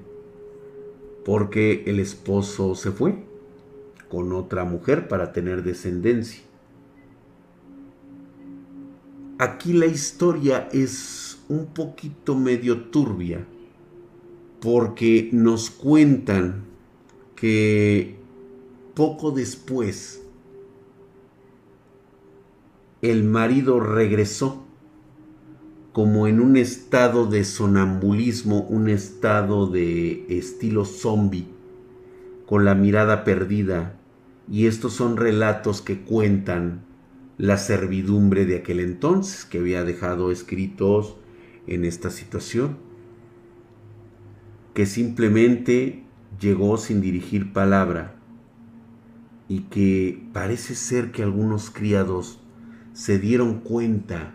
[1.23, 3.23] porque el esposo se fue
[4.09, 6.41] con otra mujer para tener descendencia.
[9.39, 13.45] Aquí la historia es un poquito medio turbia
[14.59, 16.63] porque nos cuentan
[17.35, 18.15] que
[18.95, 20.16] poco después
[23.02, 24.64] el marido regresó
[25.93, 31.48] como en un estado de sonambulismo, un estado de estilo zombie,
[32.45, 34.00] con la mirada perdida.
[34.50, 36.82] Y estos son relatos que cuentan
[37.38, 41.18] la servidumbre de aquel entonces, que había dejado escritos
[41.66, 42.78] en esta situación,
[44.74, 46.04] que simplemente
[46.39, 48.16] llegó sin dirigir palabra
[49.50, 52.39] y que parece ser que algunos criados
[52.98, 54.34] se dieron cuenta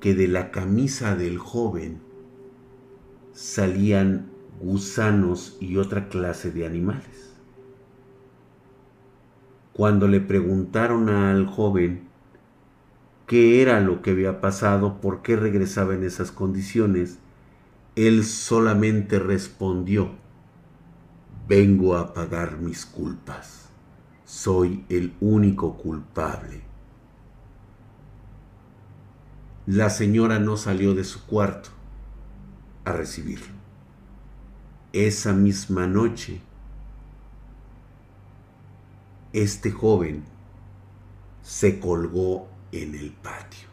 [0.00, 1.98] que de la camisa del joven
[3.32, 4.26] salían
[4.60, 7.32] gusanos y otra clase de animales.
[9.72, 12.02] Cuando le preguntaron al joven
[13.26, 17.18] qué era lo que había pasado, por qué regresaba en esas condiciones,
[17.96, 20.10] él solamente respondió,
[21.48, 23.70] vengo a pagar mis culpas,
[24.26, 26.67] soy el único culpable.
[29.68, 31.68] La señora no salió de su cuarto
[32.86, 33.52] a recibirlo.
[34.94, 36.40] Esa misma noche,
[39.34, 40.24] este joven
[41.42, 43.68] se colgó en el patio.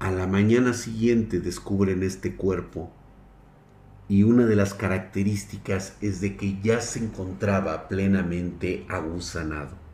[0.00, 2.92] A la mañana siguiente descubren este cuerpo
[4.06, 9.89] y una de las características es de que ya se encontraba plenamente agusanado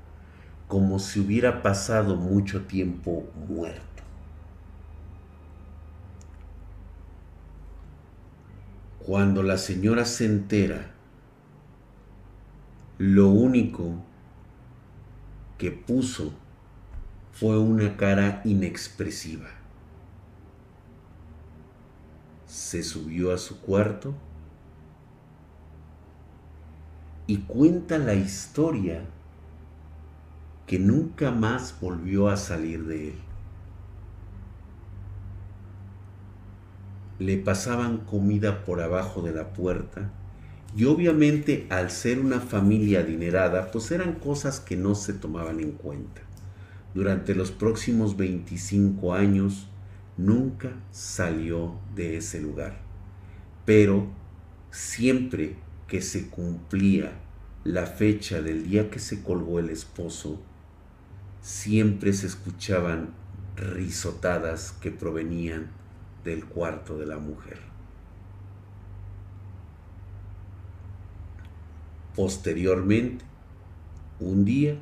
[0.68, 4.02] como si hubiera pasado mucho tiempo muerto.
[8.98, 10.90] Cuando la señora se entera,
[12.98, 14.02] lo único
[15.58, 16.32] que puso
[17.32, 19.48] fue una cara inexpresiva.
[22.46, 24.14] Se subió a su cuarto
[27.28, 29.04] y cuenta la historia
[30.66, 33.14] que nunca más volvió a salir de él.
[37.18, 40.10] Le pasaban comida por abajo de la puerta
[40.76, 45.72] y obviamente al ser una familia adinerada, pues eran cosas que no se tomaban en
[45.72, 46.20] cuenta.
[46.94, 49.68] Durante los próximos 25 años
[50.16, 52.78] nunca salió de ese lugar.
[53.64, 54.06] Pero
[54.70, 55.56] siempre
[55.88, 57.12] que se cumplía
[57.64, 60.40] la fecha del día que se colgó el esposo,
[61.46, 63.10] siempre se escuchaban
[63.54, 65.68] risotadas que provenían
[66.24, 67.60] del cuarto de la mujer.
[72.16, 73.24] Posteriormente,
[74.18, 74.76] un día,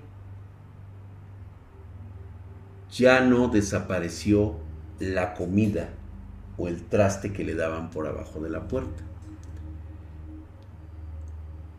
[2.90, 4.56] ya no desapareció
[4.98, 5.90] la comida
[6.56, 9.02] o el traste que le daban por abajo de la puerta.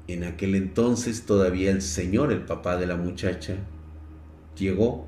[0.08, 3.58] En aquel entonces todavía el señor, el papá de la muchacha,
[4.56, 5.08] llegó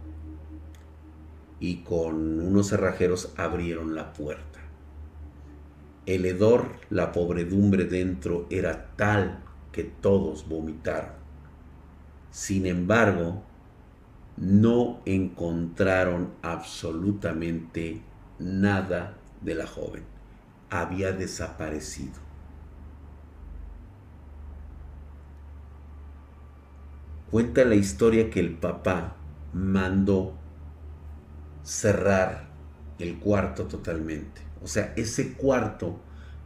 [1.60, 4.60] y con unos cerrajeros abrieron la puerta.
[6.06, 9.40] El hedor, la pobredumbre dentro era tal
[9.72, 11.12] que todos vomitaron.
[12.32, 13.44] Sin embargo,
[14.38, 18.02] no encontraron absolutamente
[18.40, 20.04] nada de la joven.
[20.70, 22.28] Había desaparecido.
[27.32, 29.17] Cuenta la historia que el papá
[29.58, 30.34] mandó
[31.64, 32.48] cerrar
[33.00, 34.42] el cuarto totalmente.
[34.64, 36.00] O sea, ese cuarto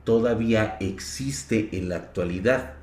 [0.03, 2.73] todavía existe en la actualidad,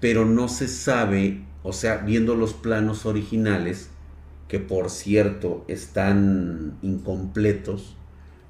[0.00, 3.90] pero no se sabe, o sea, viendo los planos originales,
[4.48, 7.96] que por cierto están incompletos,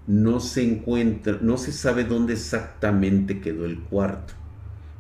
[0.06, 4.34] no se encuentra, no se sabe dónde exactamente quedó el cuarto.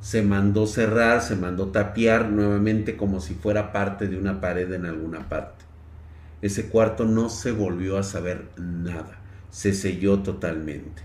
[0.00, 4.86] Se mandó cerrar, se mandó tapiar nuevamente como si fuera parte de una pared en
[4.86, 5.63] alguna parte.
[6.44, 9.18] Ese cuarto no se volvió a saber nada,
[9.48, 11.00] se selló totalmente.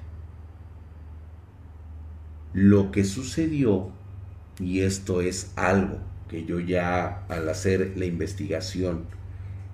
[2.52, 3.90] Lo que sucedió,
[4.60, 9.06] y esto es algo que yo ya al hacer la investigación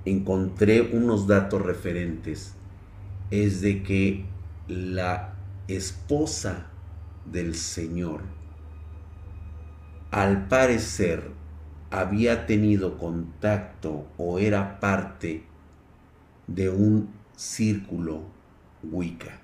[0.05, 2.53] encontré unos datos referentes,
[3.32, 4.26] es de que
[4.68, 5.34] la
[5.68, 6.68] esposa
[7.26, 8.22] del Señor,
[10.11, 11.32] al parecer,
[11.89, 15.54] había tenido contacto o era parte
[16.47, 18.21] de un círculo
[18.83, 19.39] Wicca,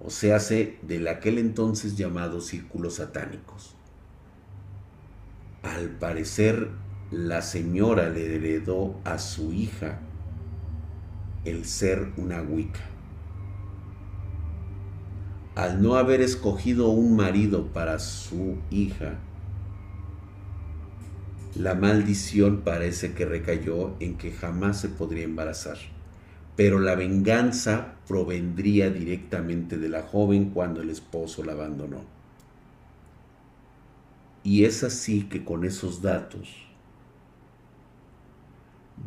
[0.00, 3.74] o sea, de aquel entonces llamados círculos satánicos.
[5.62, 6.70] Al parecer,
[7.10, 10.00] la señora le heredó a su hija
[11.44, 12.80] el ser una Wicca.
[15.54, 19.18] Al no haber escogido un marido para su hija,
[21.56, 25.76] la maldición parece que recayó en que jamás se podría embarazar.
[26.60, 32.02] Pero la venganza provendría directamente de la joven cuando el esposo la abandonó.
[34.44, 36.54] Y es así que con esos datos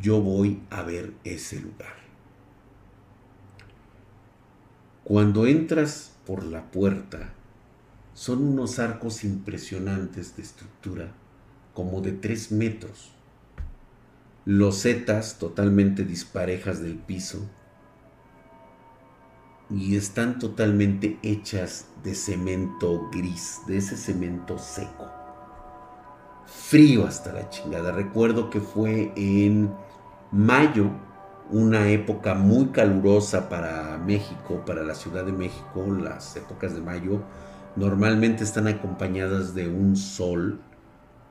[0.02, 1.94] yo voy a ver ese lugar.
[5.04, 7.34] Cuando entras por la puerta,
[8.16, 11.12] son unos arcos impresionantes de estructura,
[11.76, 13.13] como de tres metros.
[14.46, 17.50] Losetas totalmente disparejas del piso
[19.70, 25.10] y están totalmente hechas de cemento gris, de ese cemento seco.
[26.46, 27.92] Frío hasta la chingada.
[27.94, 29.74] Recuerdo que fue en
[30.32, 30.90] mayo
[31.50, 37.22] una época muy calurosa para México, para la Ciudad de México, las épocas de mayo
[37.76, 40.60] normalmente están acompañadas de un sol,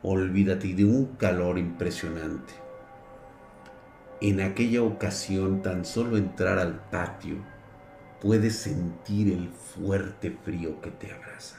[0.02, 2.61] olvídate, y de un calor impresionante.
[4.22, 7.38] En aquella ocasión, tan solo entrar al patio,
[8.20, 11.56] puedes sentir el fuerte frío que te abraza.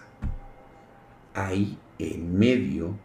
[1.34, 2.98] Ahí, en medio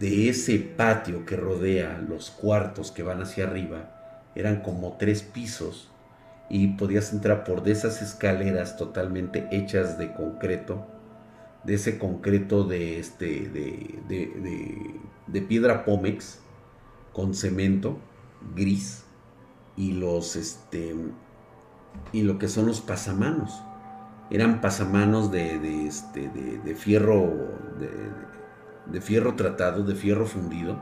[0.00, 5.88] de ese patio que rodea los cuartos que van hacia arriba, eran como tres pisos
[6.50, 10.84] y podías entrar por de esas escaleras totalmente hechas de concreto,
[11.62, 13.48] de ese concreto de, este,
[15.28, 16.40] de, piedra pómex
[17.12, 18.00] con cemento
[18.54, 19.04] gris
[19.76, 20.94] y los este
[22.12, 23.62] y lo que son los pasamanos
[24.30, 27.30] eran pasamanos de, este, de, fierro
[28.90, 30.80] de, fierro tratado de fierro fundido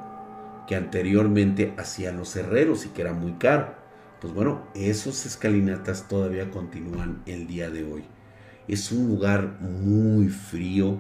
[0.69, 3.75] que anteriormente hacían los herreros y que era muy caro.
[4.21, 8.05] Pues bueno, esos escalinatas todavía continúan el día de hoy.
[8.69, 10.99] Es un lugar muy frío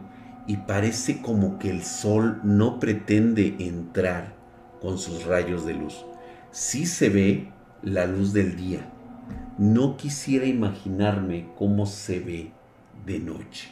[0.48, 4.34] y parece como que el sol no pretende entrar
[4.80, 6.04] con sus rayos de luz.
[6.52, 8.80] Sí se ve la luz del día.
[9.56, 12.52] No quisiera imaginarme cómo se ve
[13.06, 13.68] de noche.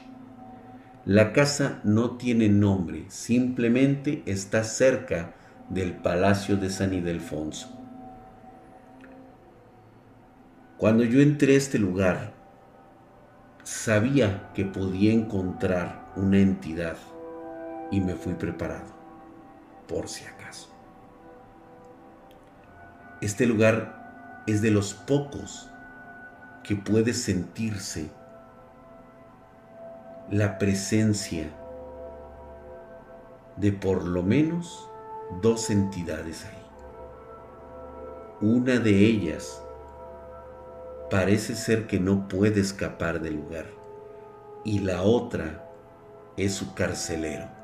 [1.05, 5.35] La casa no tiene nombre, simplemente está cerca
[5.71, 7.69] del palacio de San Ildefonso.
[10.77, 12.35] Cuando yo entré a este lugar,
[13.65, 16.97] sabía que podía encontrar una entidad
[17.91, 18.95] y me fui preparado,
[19.89, 20.38] por si acaso.
[23.21, 25.69] Este lugar es de los pocos
[26.63, 28.11] que puede sentirse
[30.31, 31.51] la presencia
[33.57, 34.89] de por lo menos
[35.43, 36.67] dos entidades ahí.
[38.41, 39.61] Una de ellas
[41.11, 43.67] parece ser que no puede escapar del lugar
[44.65, 45.69] y la otra
[46.37, 47.58] es su carcelero.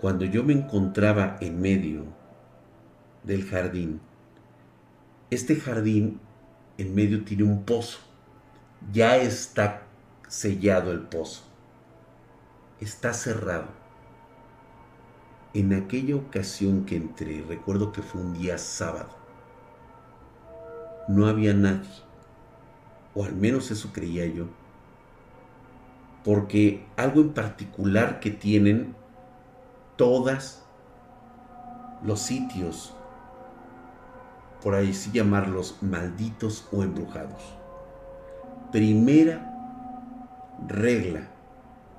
[0.00, 2.04] Cuando yo me encontraba en medio
[3.24, 4.00] del jardín,
[5.30, 6.20] este jardín
[6.78, 7.98] en medio tiene un pozo.
[8.92, 9.82] Ya está
[10.28, 11.42] sellado el pozo.
[12.80, 13.78] Está cerrado
[15.54, 19.08] en aquella ocasión que entré, recuerdo que fue un día sábado,
[21.08, 21.88] no había nadie,
[23.14, 24.46] o al menos eso creía yo,
[26.22, 28.94] porque algo en particular que tienen
[29.98, 30.64] todas
[32.02, 32.94] los sitios,
[34.62, 37.42] por ahí sí llamarlos malditos o embrujados.
[38.72, 39.54] Primera
[40.66, 41.28] regla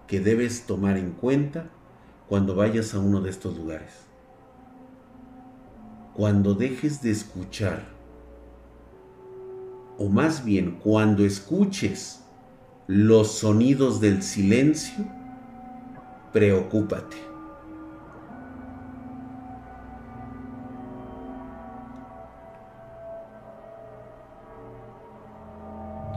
[0.07, 1.65] que debes tomar en cuenta
[2.27, 3.91] cuando vayas a uno de estos lugares.
[6.13, 7.83] Cuando dejes de escuchar,
[9.97, 12.23] o más bien cuando escuches
[12.87, 15.05] los sonidos del silencio,
[16.31, 17.28] preocúpate.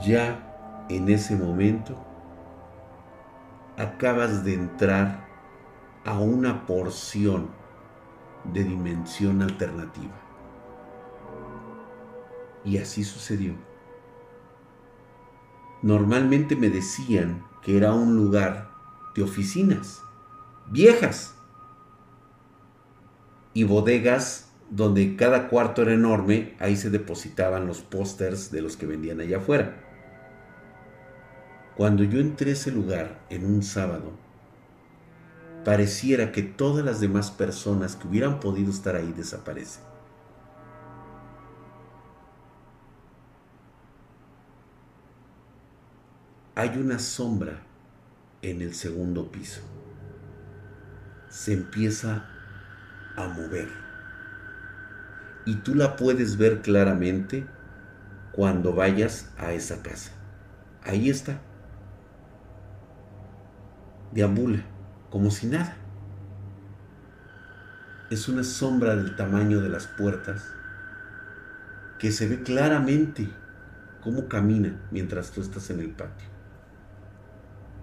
[0.03, 1.97] Ya en ese momento
[3.77, 5.25] acabas de entrar
[6.03, 7.49] a una porción
[8.53, 10.13] de dimensión alternativa.
[12.65, 13.53] Y así sucedió.
[15.81, 18.71] Normalmente me decían que era un lugar
[19.15, 20.01] de oficinas,
[20.69, 21.35] viejas
[23.53, 28.87] y bodegas donde cada cuarto era enorme, ahí se depositaban los pósters de los que
[28.87, 29.92] vendían allá afuera.
[31.75, 34.11] Cuando yo entré a ese lugar en un sábado,
[35.65, 39.83] pareciera que todas las demás personas que hubieran podido estar ahí desaparecen.
[46.55, 47.63] Hay una sombra
[48.43, 49.61] en el segundo piso.
[51.29, 52.29] Se empieza
[53.15, 53.69] a mover.
[55.45, 57.47] Y tú la puedes ver claramente
[58.31, 60.11] cuando vayas a esa casa.
[60.83, 61.39] Ahí está.
[64.13, 64.63] Deambula,
[65.09, 65.75] como si nada.
[68.11, 70.43] Es una sombra del tamaño de las puertas
[71.97, 73.27] que se ve claramente
[74.03, 76.27] cómo camina mientras tú estás en el patio.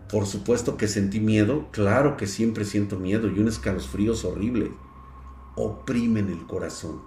[0.08, 4.70] Por supuesto que sentí miedo, claro que siempre siento miedo y un escalofríos horrible.
[5.56, 7.02] Oprimen el corazón.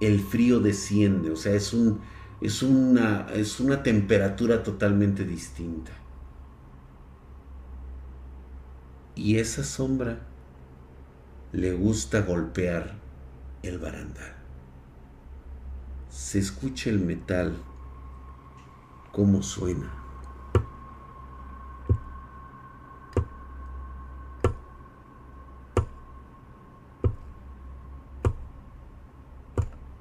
[0.00, 2.00] El frío desciende, o sea, es, un,
[2.40, 5.92] es, una, es una temperatura totalmente distinta.
[9.16, 10.18] Y esa sombra
[11.52, 12.96] le gusta golpear
[13.62, 14.36] el barandal.
[16.10, 17.56] Se escucha el metal,
[19.12, 19.90] cómo suena.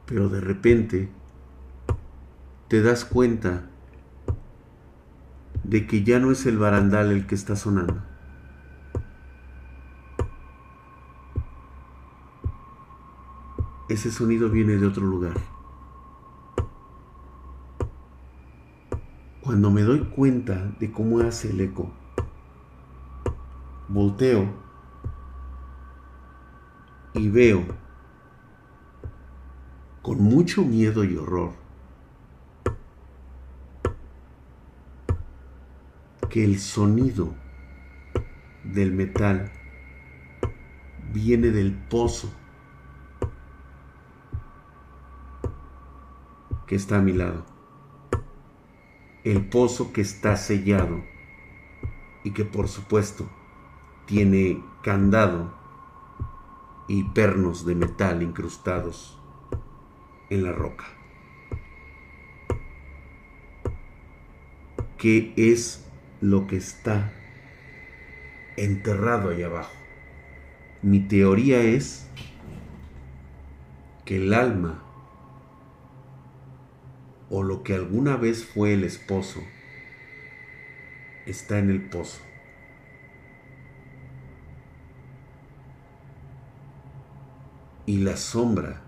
[0.07, 1.09] Pero de repente
[2.67, 3.69] te das cuenta
[5.63, 8.14] de que ya no es el barandal el que está sonando.
[13.95, 15.37] Ese sonido viene de otro lugar.
[19.39, 21.93] Cuando me doy cuenta de cómo hace el eco,
[23.87, 24.49] volteo
[27.13, 27.63] y veo
[30.01, 31.53] con mucho miedo y horror
[36.29, 37.33] que el sonido
[38.65, 39.53] del metal
[41.13, 42.29] viene del pozo
[46.67, 47.45] que está a mi lado.
[49.23, 51.03] El pozo que está sellado
[52.23, 53.29] y que por supuesto
[54.05, 55.53] tiene candado
[56.87, 59.19] y pernos de metal incrustados
[60.29, 60.85] en la roca.
[64.97, 65.85] ¿Qué es
[66.21, 67.11] lo que está
[68.57, 69.73] enterrado ahí abajo?
[70.81, 72.07] Mi teoría es
[74.05, 74.84] que el alma
[77.29, 79.41] o lo que alguna vez fue el esposo
[81.25, 82.21] está en el pozo.
[87.87, 88.81] Y la sombra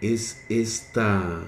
[0.00, 1.44] es esta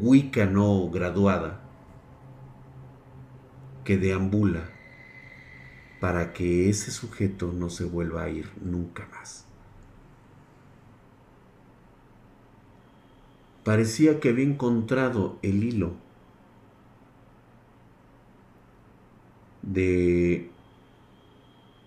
[0.00, 1.60] Wicca no graduada
[3.84, 4.68] que deambula
[6.00, 9.45] para que ese sujeto no se vuelva a ir nunca más.
[13.66, 15.94] Parecía que había encontrado el hilo
[19.60, 20.52] de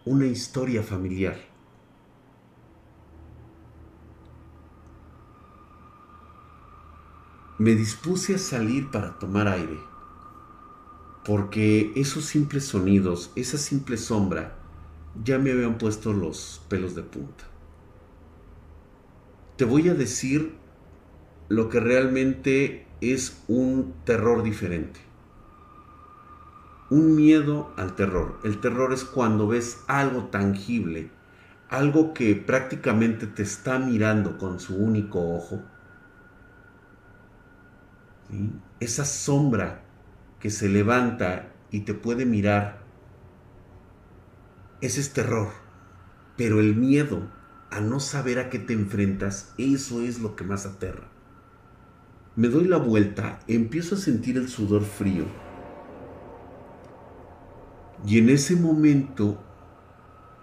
[0.03, 1.37] una historia familiar
[7.59, 9.79] me dispuse a salir para tomar aire,
[11.23, 14.53] porque esos simples sonidos, esa simple sombra,
[15.23, 17.45] ya me habían puesto los pelos de punta.
[19.55, 20.58] Te voy a decir
[21.49, 25.01] lo que realmente es un terror diferente.
[26.89, 28.39] Un miedo al terror.
[28.43, 31.11] El terror es cuando ves algo tangible,
[31.69, 35.61] algo que prácticamente te está mirando con su único ojo
[38.79, 39.81] esa sombra
[40.39, 42.79] que se levanta y te puede mirar,
[44.81, 45.49] ese es terror.
[46.37, 47.29] Pero el miedo
[47.69, 51.09] a no saber a qué te enfrentas, eso es lo que más aterra.
[52.39, 55.25] Me doy la vuelta, empiezo a sentir el sudor frío.
[58.07, 59.37] Y en ese momento,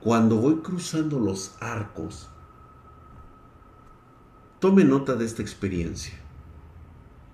[0.00, 2.28] cuando voy cruzando los arcos,
[4.58, 6.26] tome nota de esta experiencia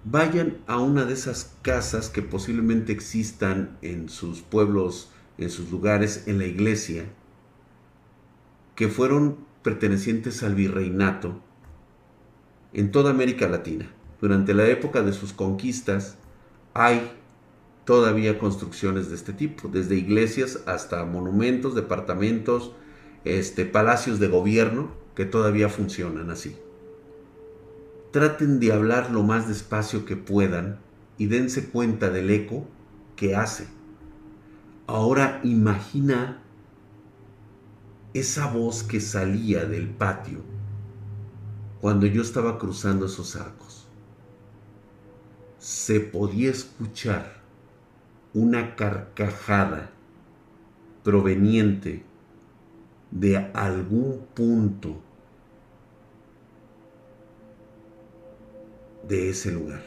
[0.05, 6.25] vayan a una de esas casas que posiblemente existan en sus pueblos, en sus lugares,
[6.27, 7.05] en la iglesia,
[8.75, 11.41] que fueron pertenecientes al virreinato
[12.73, 13.91] en toda América Latina.
[14.23, 16.17] Durante la época de sus conquistas
[16.75, 17.11] hay
[17.85, 22.71] todavía construcciones de este tipo, desde iglesias hasta monumentos, departamentos,
[23.25, 26.57] este, palacios de gobierno que todavía funcionan así.
[28.13, 30.79] Traten de hablar lo más despacio que puedan
[31.19, 32.65] y dense cuenta del eco
[33.17, 33.67] que hace.
[34.87, 36.41] Ahora imagina
[38.15, 40.43] esa voz que salía del patio
[41.81, 43.72] cuando yo estaba cruzando esos arcos.
[45.63, 47.35] Se podía escuchar
[48.35, 49.91] una carcajada
[51.05, 52.03] proveniente
[53.13, 54.97] de algún punto
[59.07, 59.85] de ese lugar.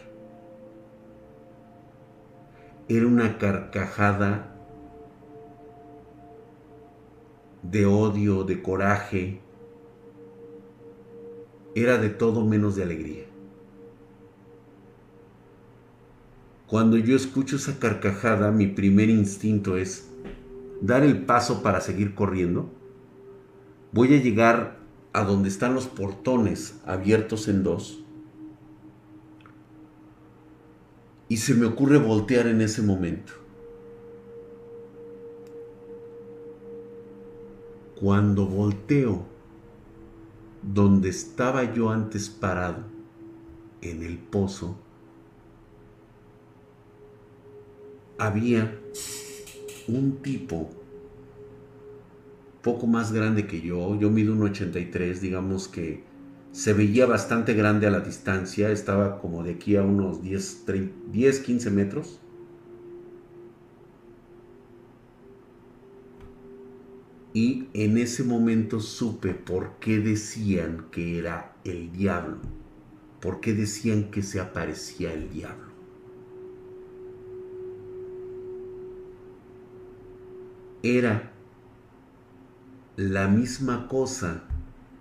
[2.88, 4.56] Era una carcajada
[7.64, 9.42] de odio, de coraje,
[11.76, 13.35] era de todo menos de alegría.
[16.68, 20.10] Cuando yo escucho esa carcajada, mi primer instinto es
[20.82, 22.70] dar el paso para seguir corriendo.
[23.92, 24.80] Voy a llegar
[25.14, 28.04] a donde están los portones abiertos en dos.
[31.30, 33.34] Y se me ocurre voltear en ese momento.
[38.00, 39.24] Cuando volteo
[40.64, 42.84] donde estaba yo antes parado,
[43.82, 44.76] en el pozo,
[48.18, 48.80] había
[49.88, 50.70] un tipo
[52.62, 56.04] poco más grande que yo, yo mido un 83, digamos que
[56.52, 60.66] se veía bastante grande a la distancia, estaba como de aquí a unos 10,
[61.12, 62.20] 10 15 metros.
[67.34, 72.38] Y en ese momento supe por qué decían que era el diablo,
[73.20, 75.65] por qué decían que se aparecía el diablo.
[80.86, 81.32] Era
[82.96, 84.44] la misma cosa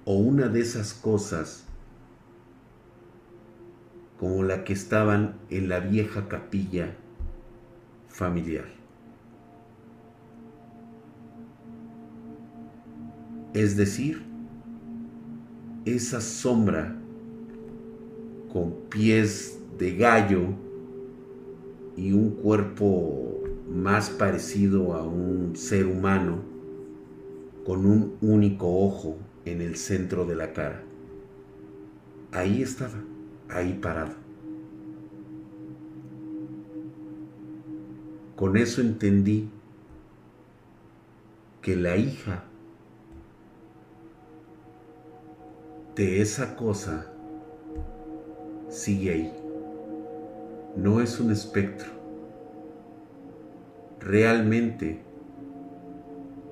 [0.06, 1.66] o una de esas cosas
[4.18, 6.96] como la que estaban en la vieja capilla
[8.08, 8.64] familiar.
[13.52, 14.22] Es decir,
[15.84, 16.96] esa sombra
[18.52, 20.54] con pies de gallo
[21.96, 23.43] y un cuerpo
[23.74, 26.38] más parecido a un ser humano
[27.66, 30.82] con un único ojo en el centro de la cara.
[32.30, 33.02] Ahí estaba,
[33.48, 34.12] ahí parado.
[38.36, 39.48] Con eso entendí
[41.60, 42.44] que la hija
[45.96, 47.10] de esa cosa
[48.68, 49.32] sigue ahí.
[50.76, 51.93] No es un espectro
[54.04, 55.00] realmente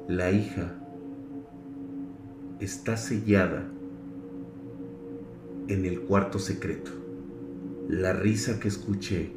[0.09, 0.75] la hija
[2.61, 3.69] está sellada
[5.69, 6.91] en el cuarto secreto.
[7.89, 9.33] La risa que escuché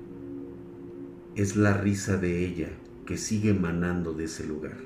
[1.36, 2.70] es la risa de ella
[3.06, 4.78] que sigue emanando de ese lugar.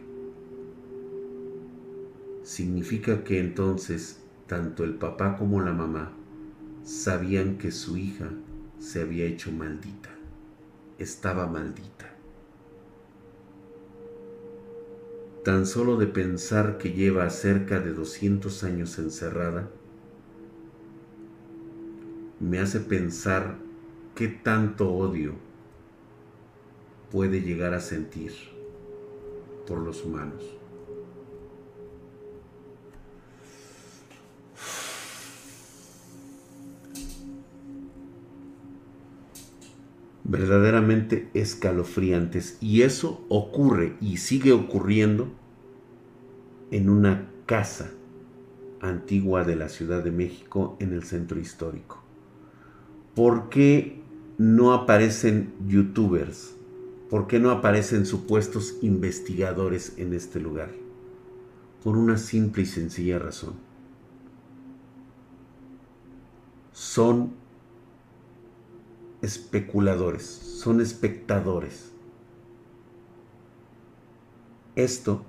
[2.42, 6.14] Significa que entonces tanto el papá como la mamá
[6.82, 8.32] sabían que su hija
[8.80, 10.10] se había hecho maldita,
[10.98, 12.19] estaba maldita.
[15.50, 19.68] Tan solo de pensar que lleva cerca de 200 años encerrada,
[22.40, 23.58] me hace pensar
[24.14, 25.34] qué tanto odio
[27.12, 28.32] puede llegar a sentir
[29.66, 30.44] por los humanos.
[40.30, 42.60] verdaderamente escalofriantes.
[42.62, 45.39] Y eso ocurre y sigue ocurriendo
[46.72, 47.92] en una casa
[48.82, 52.02] antigua de la Ciudad de México en el centro histórico.
[53.16, 54.02] ¿Por qué
[54.38, 56.56] no aparecen youtubers?
[57.10, 60.70] ¿Por qué no aparecen supuestos investigadores en este lugar?
[61.84, 63.56] Por una simple y sencilla razón.
[66.72, 67.34] Son
[69.22, 71.92] especuladores, son espectadores.
[74.76, 75.26] Esto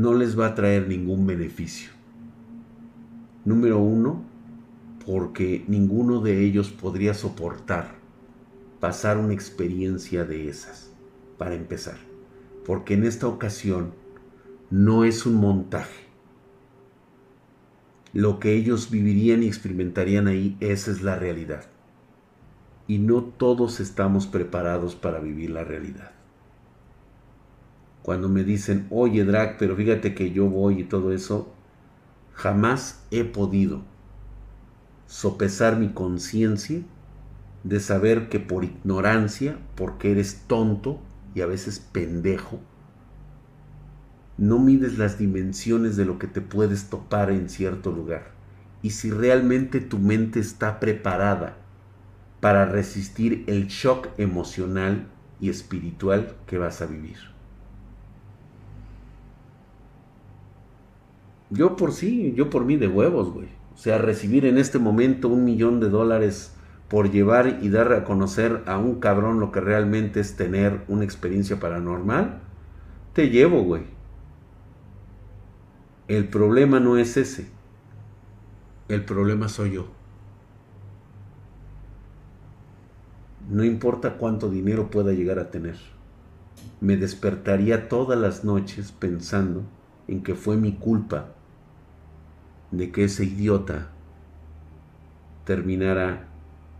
[0.00, 1.90] no les va a traer ningún beneficio.
[3.44, 4.22] Número uno,
[5.04, 7.96] porque ninguno de ellos podría soportar
[8.78, 10.92] pasar una experiencia de esas,
[11.36, 11.96] para empezar.
[12.64, 13.92] Porque en esta ocasión
[14.70, 16.06] no es un montaje.
[18.12, 21.64] Lo que ellos vivirían y experimentarían ahí, esa es la realidad.
[22.90, 26.17] y no todos estamos preparados para vivir la realidad.
[28.08, 31.52] Cuando me dicen, oye Drag, pero fíjate que yo voy y todo eso,
[32.32, 33.82] jamás he podido
[35.06, 36.80] sopesar mi conciencia
[37.64, 40.98] de saber que por ignorancia, porque eres tonto
[41.34, 42.60] y a veces pendejo,
[44.38, 48.30] no mides las dimensiones de lo que te puedes topar en cierto lugar.
[48.80, 51.58] Y si realmente tu mente está preparada
[52.40, 55.08] para resistir el shock emocional
[55.42, 57.36] y espiritual que vas a vivir.
[61.50, 63.48] Yo por sí, yo por mí de huevos, güey.
[63.74, 66.52] O sea, recibir en este momento un millón de dólares
[66.88, 71.04] por llevar y dar a conocer a un cabrón lo que realmente es tener una
[71.04, 72.40] experiencia paranormal,
[73.12, 73.82] te llevo, güey.
[76.08, 77.48] El problema no es ese.
[78.88, 79.88] El problema soy yo.
[83.50, 85.76] No importa cuánto dinero pueda llegar a tener.
[86.80, 89.62] Me despertaría todas las noches pensando
[90.06, 91.34] en que fue mi culpa
[92.70, 93.88] de que ese idiota
[95.44, 96.26] terminara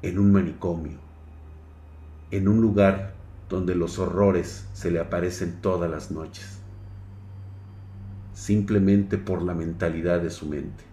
[0.03, 0.99] en un manicomio,
[2.31, 3.15] en un lugar
[3.49, 6.59] donde los horrores se le aparecen todas las noches,
[8.35, 10.85] simplemente por la mentalidad de su mente.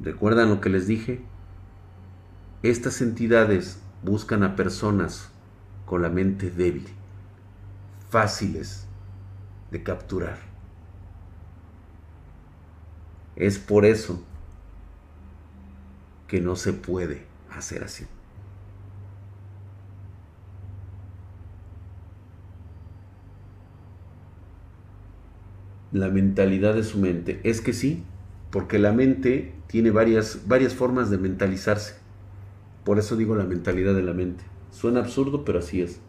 [0.00, 1.22] ¿Recuerdan lo que les dije?
[2.62, 5.30] Estas entidades buscan a personas
[5.86, 6.88] con la mente débil,
[8.10, 8.86] fáciles
[9.70, 10.53] de capturar.
[13.36, 14.22] Es por eso
[16.28, 18.06] que no se puede hacer así.
[25.92, 28.02] La mentalidad de su mente es que sí,
[28.50, 31.94] porque la mente tiene varias, varias formas de mentalizarse.
[32.84, 34.44] Por eso digo la mentalidad de la mente.
[34.70, 36.00] Suena absurdo, pero así es.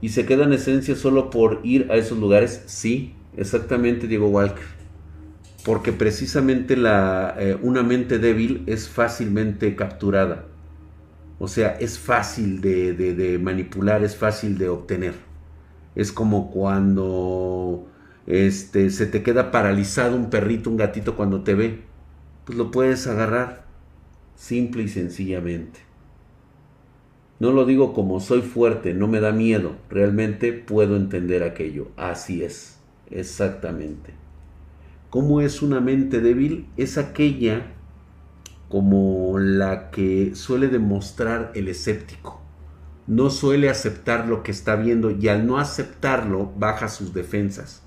[0.00, 2.62] ¿Y se queda en esencia solo por ir a esos lugares?
[2.66, 4.77] Sí, exactamente, Diego Walker
[5.68, 10.46] porque precisamente la, eh, una mente débil es fácilmente capturada.
[11.38, 15.12] O sea, es fácil de, manipular, es fácil de obtener.
[15.94, 17.86] Es como cuando
[18.26, 21.80] este, se te queda paralizado un perrito, un gatito cuando te ve.
[22.46, 23.66] Pues lo puedes agarrar,
[24.36, 25.80] simple y sencillamente.
[27.40, 31.88] No lo digo como soy fuerte, no me da miedo, realmente puedo entender aquello.
[31.98, 32.78] Así es,
[33.10, 34.27] exactamente.
[35.10, 36.66] ¿Cómo es una mente débil?
[36.76, 37.72] Es aquella
[38.68, 42.42] como la que suele demostrar el escéptico.
[43.06, 47.82] No suele aceptar lo que está viendo y al no aceptarlo baja sus defensas.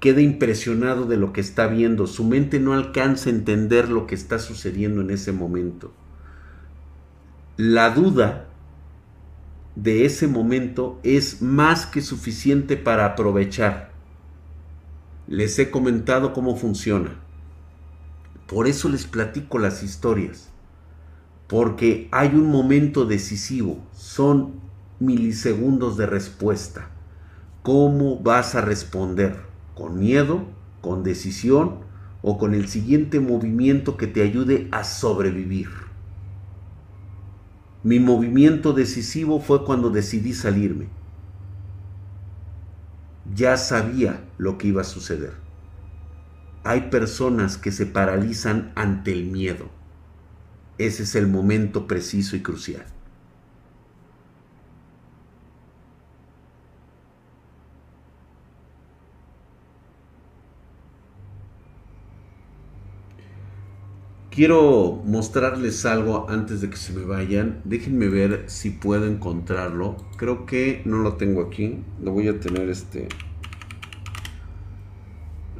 [0.00, 2.06] Queda impresionado de lo que está viendo.
[2.06, 5.94] Su mente no alcanza a entender lo que está sucediendo en ese momento.
[7.56, 8.48] La duda
[9.76, 13.89] de ese momento es más que suficiente para aprovechar
[15.30, 17.14] les he comentado cómo funciona.
[18.48, 20.48] Por eso les platico las historias.
[21.46, 23.78] Porque hay un momento decisivo.
[23.92, 24.54] Son
[24.98, 26.90] milisegundos de respuesta.
[27.62, 29.36] ¿Cómo vas a responder?
[29.76, 30.46] ¿Con miedo?
[30.80, 31.76] ¿Con decisión?
[32.22, 35.68] ¿O con el siguiente movimiento que te ayude a sobrevivir?
[37.84, 40.88] Mi movimiento decisivo fue cuando decidí salirme
[43.34, 45.32] ya sabía lo que iba a suceder.
[46.64, 49.70] Hay personas que se paralizan ante el miedo.
[50.78, 52.86] Ese es el momento preciso y crucial.
[64.40, 67.60] Quiero mostrarles algo antes de que se me vayan.
[67.64, 69.98] Déjenme ver si puedo encontrarlo.
[70.16, 71.80] Creo que no lo tengo aquí.
[72.02, 73.06] Lo voy a tener este...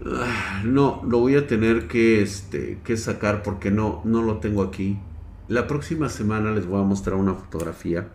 [0.06, 4.62] Ah, no, lo voy a tener que, este, que sacar porque no, no lo tengo
[4.62, 4.98] aquí.
[5.46, 8.08] La próxima semana les voy a mostrar una fotografía.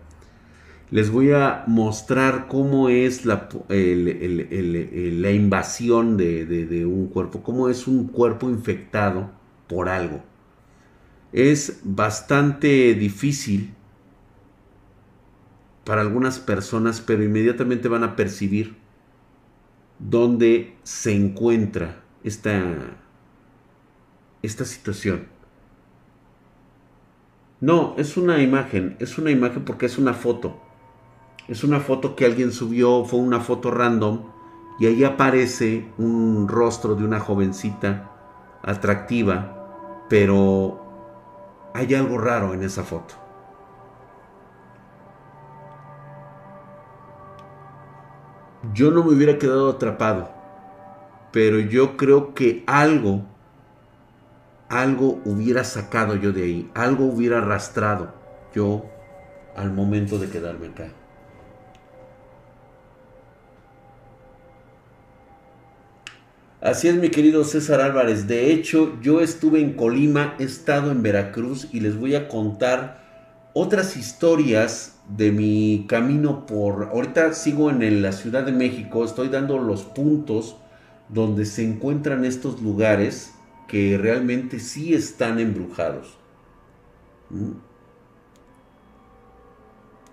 [0.90, 8.08] Les voy a mostrar cómo es la, la invasión de un cuerpo, cómo es un
[8.08, 9.30] cuerpo infectado
[9.68, 10.24] por algo
[11.36, 13.74] es bastante difícil
[15.84, 18.78] para algunas personas, pero inmediatamente van a percibir
[20.00, 22.64] dónde se encuentra esta,
[24.44, 25.28] esta situación.
[27.60, 30.62] No, es una imagen, es una imagen porque es una foto.
[31.50, 34.24] Es una foto que alguien subió, fue una foto random
[34.80, 38.10] y ahí aparece un rostro de una jovencita
[38.64, 40.85] atractiva, pero
[41.76, 43.16] hay algo raro en esa foto.
[48.74, 50.30] Yo no me hubiera quedado atrapado,
[51.34, 53.24] pero yo creo que algo,
[54.70, 58.14] algo hubiera sacado yo de ahí, algo hubiera arrastrado
[58.54, 58.86] yo
[59.58, 60.88] al momento de quedarme acá.
[66.66, 68.26] Así es, mi querido César Álvarez.
[68.26, 73.04] De hecho, yo estuve en Colima, he estado en Veracruz y les voy a contar
[73.54, 76.90] otras historias de mi camino por...
[76.92, 80.58] Ahorita sigo en la Ciudad de México, estoy dando los puntos
[81.08, 83.36] donde se encuentran estos lugares
[83.68, 86.18] que realmente sí están embrujados.
[87.30, 87.52] ¿Mm?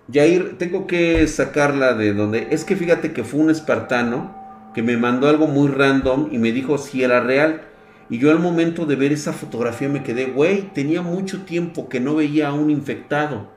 [0.07, 2.49] Yair, tengo que sacarla de donde...
[2.51, 4.42] Es que fíjate que fue un espartano
[4.73, 7.61] que me mandó algo muy random y me dijo si era real.
[8.09, 11.99] Y yo al momento de ver esa fotografía me quedé, güey, tenía mucho tiempo que
[11.99, 13.47] no veía a un infectado.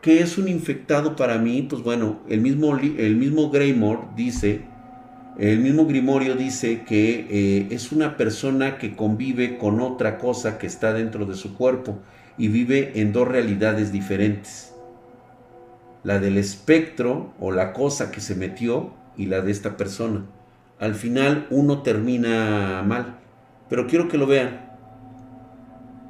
[0.00, 1.62] ¿Qué es un infectado para mí?
[1.62, 4.62] Pues bueno, el mismo, el mismo Greymore dice,
[5.38, 10.66] el mismo Grimorio dice que eh, es una persona que convive con otra cosa que
[10.66, 12.00] está dentro de su cuerpo
[12.36, 14.71] y vive en dos realidades diferentes
[16.04, 20.24] la del espectro o la cosa que se metió y la de esta persona.
[20.78, 23.18] Al final uno termina mal,
[23.68, 24.72] pero quiero que lo vean.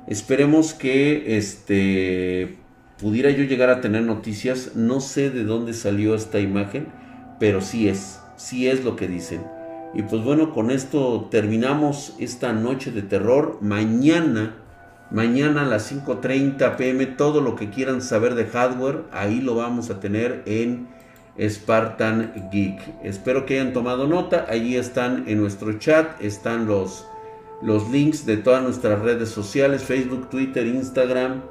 [0.09, 2.59] Esperemos que este
[3.01, 4.77] pudiera yo llegar a tener noticias.
[4.77, 6.89] No sé de dónde salió esta imagen,
[7.39, 9.43] pero sí es, sí es lo que dicen.
[9.95, 13.59] Y pues bueno, con esto terminamos esta noche de terror.
[13.61, 14.57] Mañana
[15.13, 19.91] Mañana a las 5.30 pm, todo lo que quieran saber de hardware, ahí lo vamos
[19.91, 20.89] a tener en
[21.39, 22.81] Spartan Geek.
[23.03, 24.47] Espero que hayan tomado nota.
[24.49, 27.07] Allí están en nuestro chat, están los,
[27.61, 31.43] los links de todas nuestras redes sociales, Facebook, Twitter, Instagram.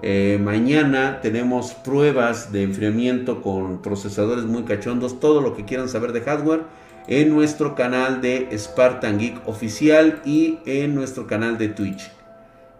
[0.00, 6.12] Eh, mañana tenemos pruebas de enfriamiento con procesadores muy cachondos, todo lo que quieran saber
[6.12, 6.60] de hardware
[7.08, 12.12] en nuestro canal de Spartan Geek oficial y en nuestro canal de Twitch.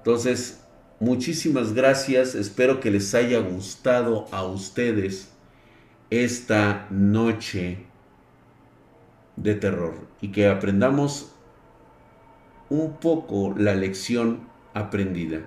[0.09, 0.64] Entonces,
[1.00, 2.34] muchísimas gracias.
[2.34, 5.28] Espero que les haya gustado a ustedes
[6.09, 7.84] esta noche
[9.36, 11.34] de terror y que aprendamos
[12.70, 15.40] un poco la lección aprendida.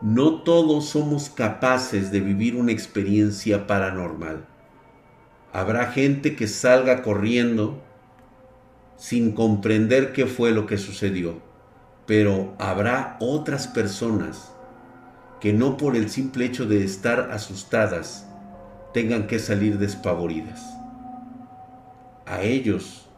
[0.00, 4.48] No todos somos capaces de vivir una experiencia paranormal.
[5.52, 7.80] Habrá gente que salga corriendo
[8.96, 11.49] sin comprender qué fue lo que sucedió
[12.10, 14.50] pero habrá otras personas
[15.40, 18.26] que no por el simple hecho de estar asustadas
[18.92, 20.76] tengan que salir despavoridas.
[22.26, 23.08] A ellos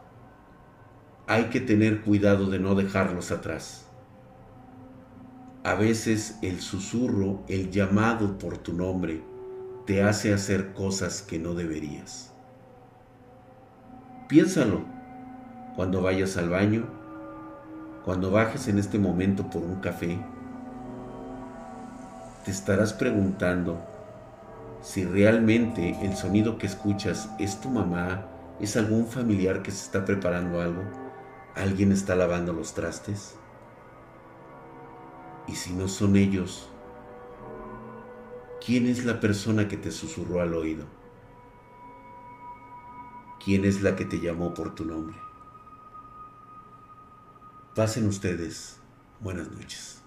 [1.25, 3.87] hay que tener cuidado de no dejarlos atrás.
[5.63, 9.23] A veces el susurro, el llamado por tu nombre,
[9.87, 12.31] te hace hacer cosas que no deberías.
[14.27, 14.85] Piénsalo
[15.75, 17.01] cuando vayas al baño,
[18.03, 20.19] cuando bajes en este momento por un café,
[22.43, 23.79] te estarás preguntando
[24.81, 28.25] si realmente el sonido que escuchas es tu mamá,
[28.59, 30.83] es algún familiar que se está preparando algo,
[31.55, 33.35] alguien está lavando los trastes.
[35.47, 36.69] Y si no son ellos,
[38.65, 40.85] ¿quién es la persona que te susurró al oído?
[43.43, 45.22] ¿Quién es la que te llamó por tu nombre?
[47.75, 48.75] Pasen ustedes.
[49.19, 50.02] Buenas noches.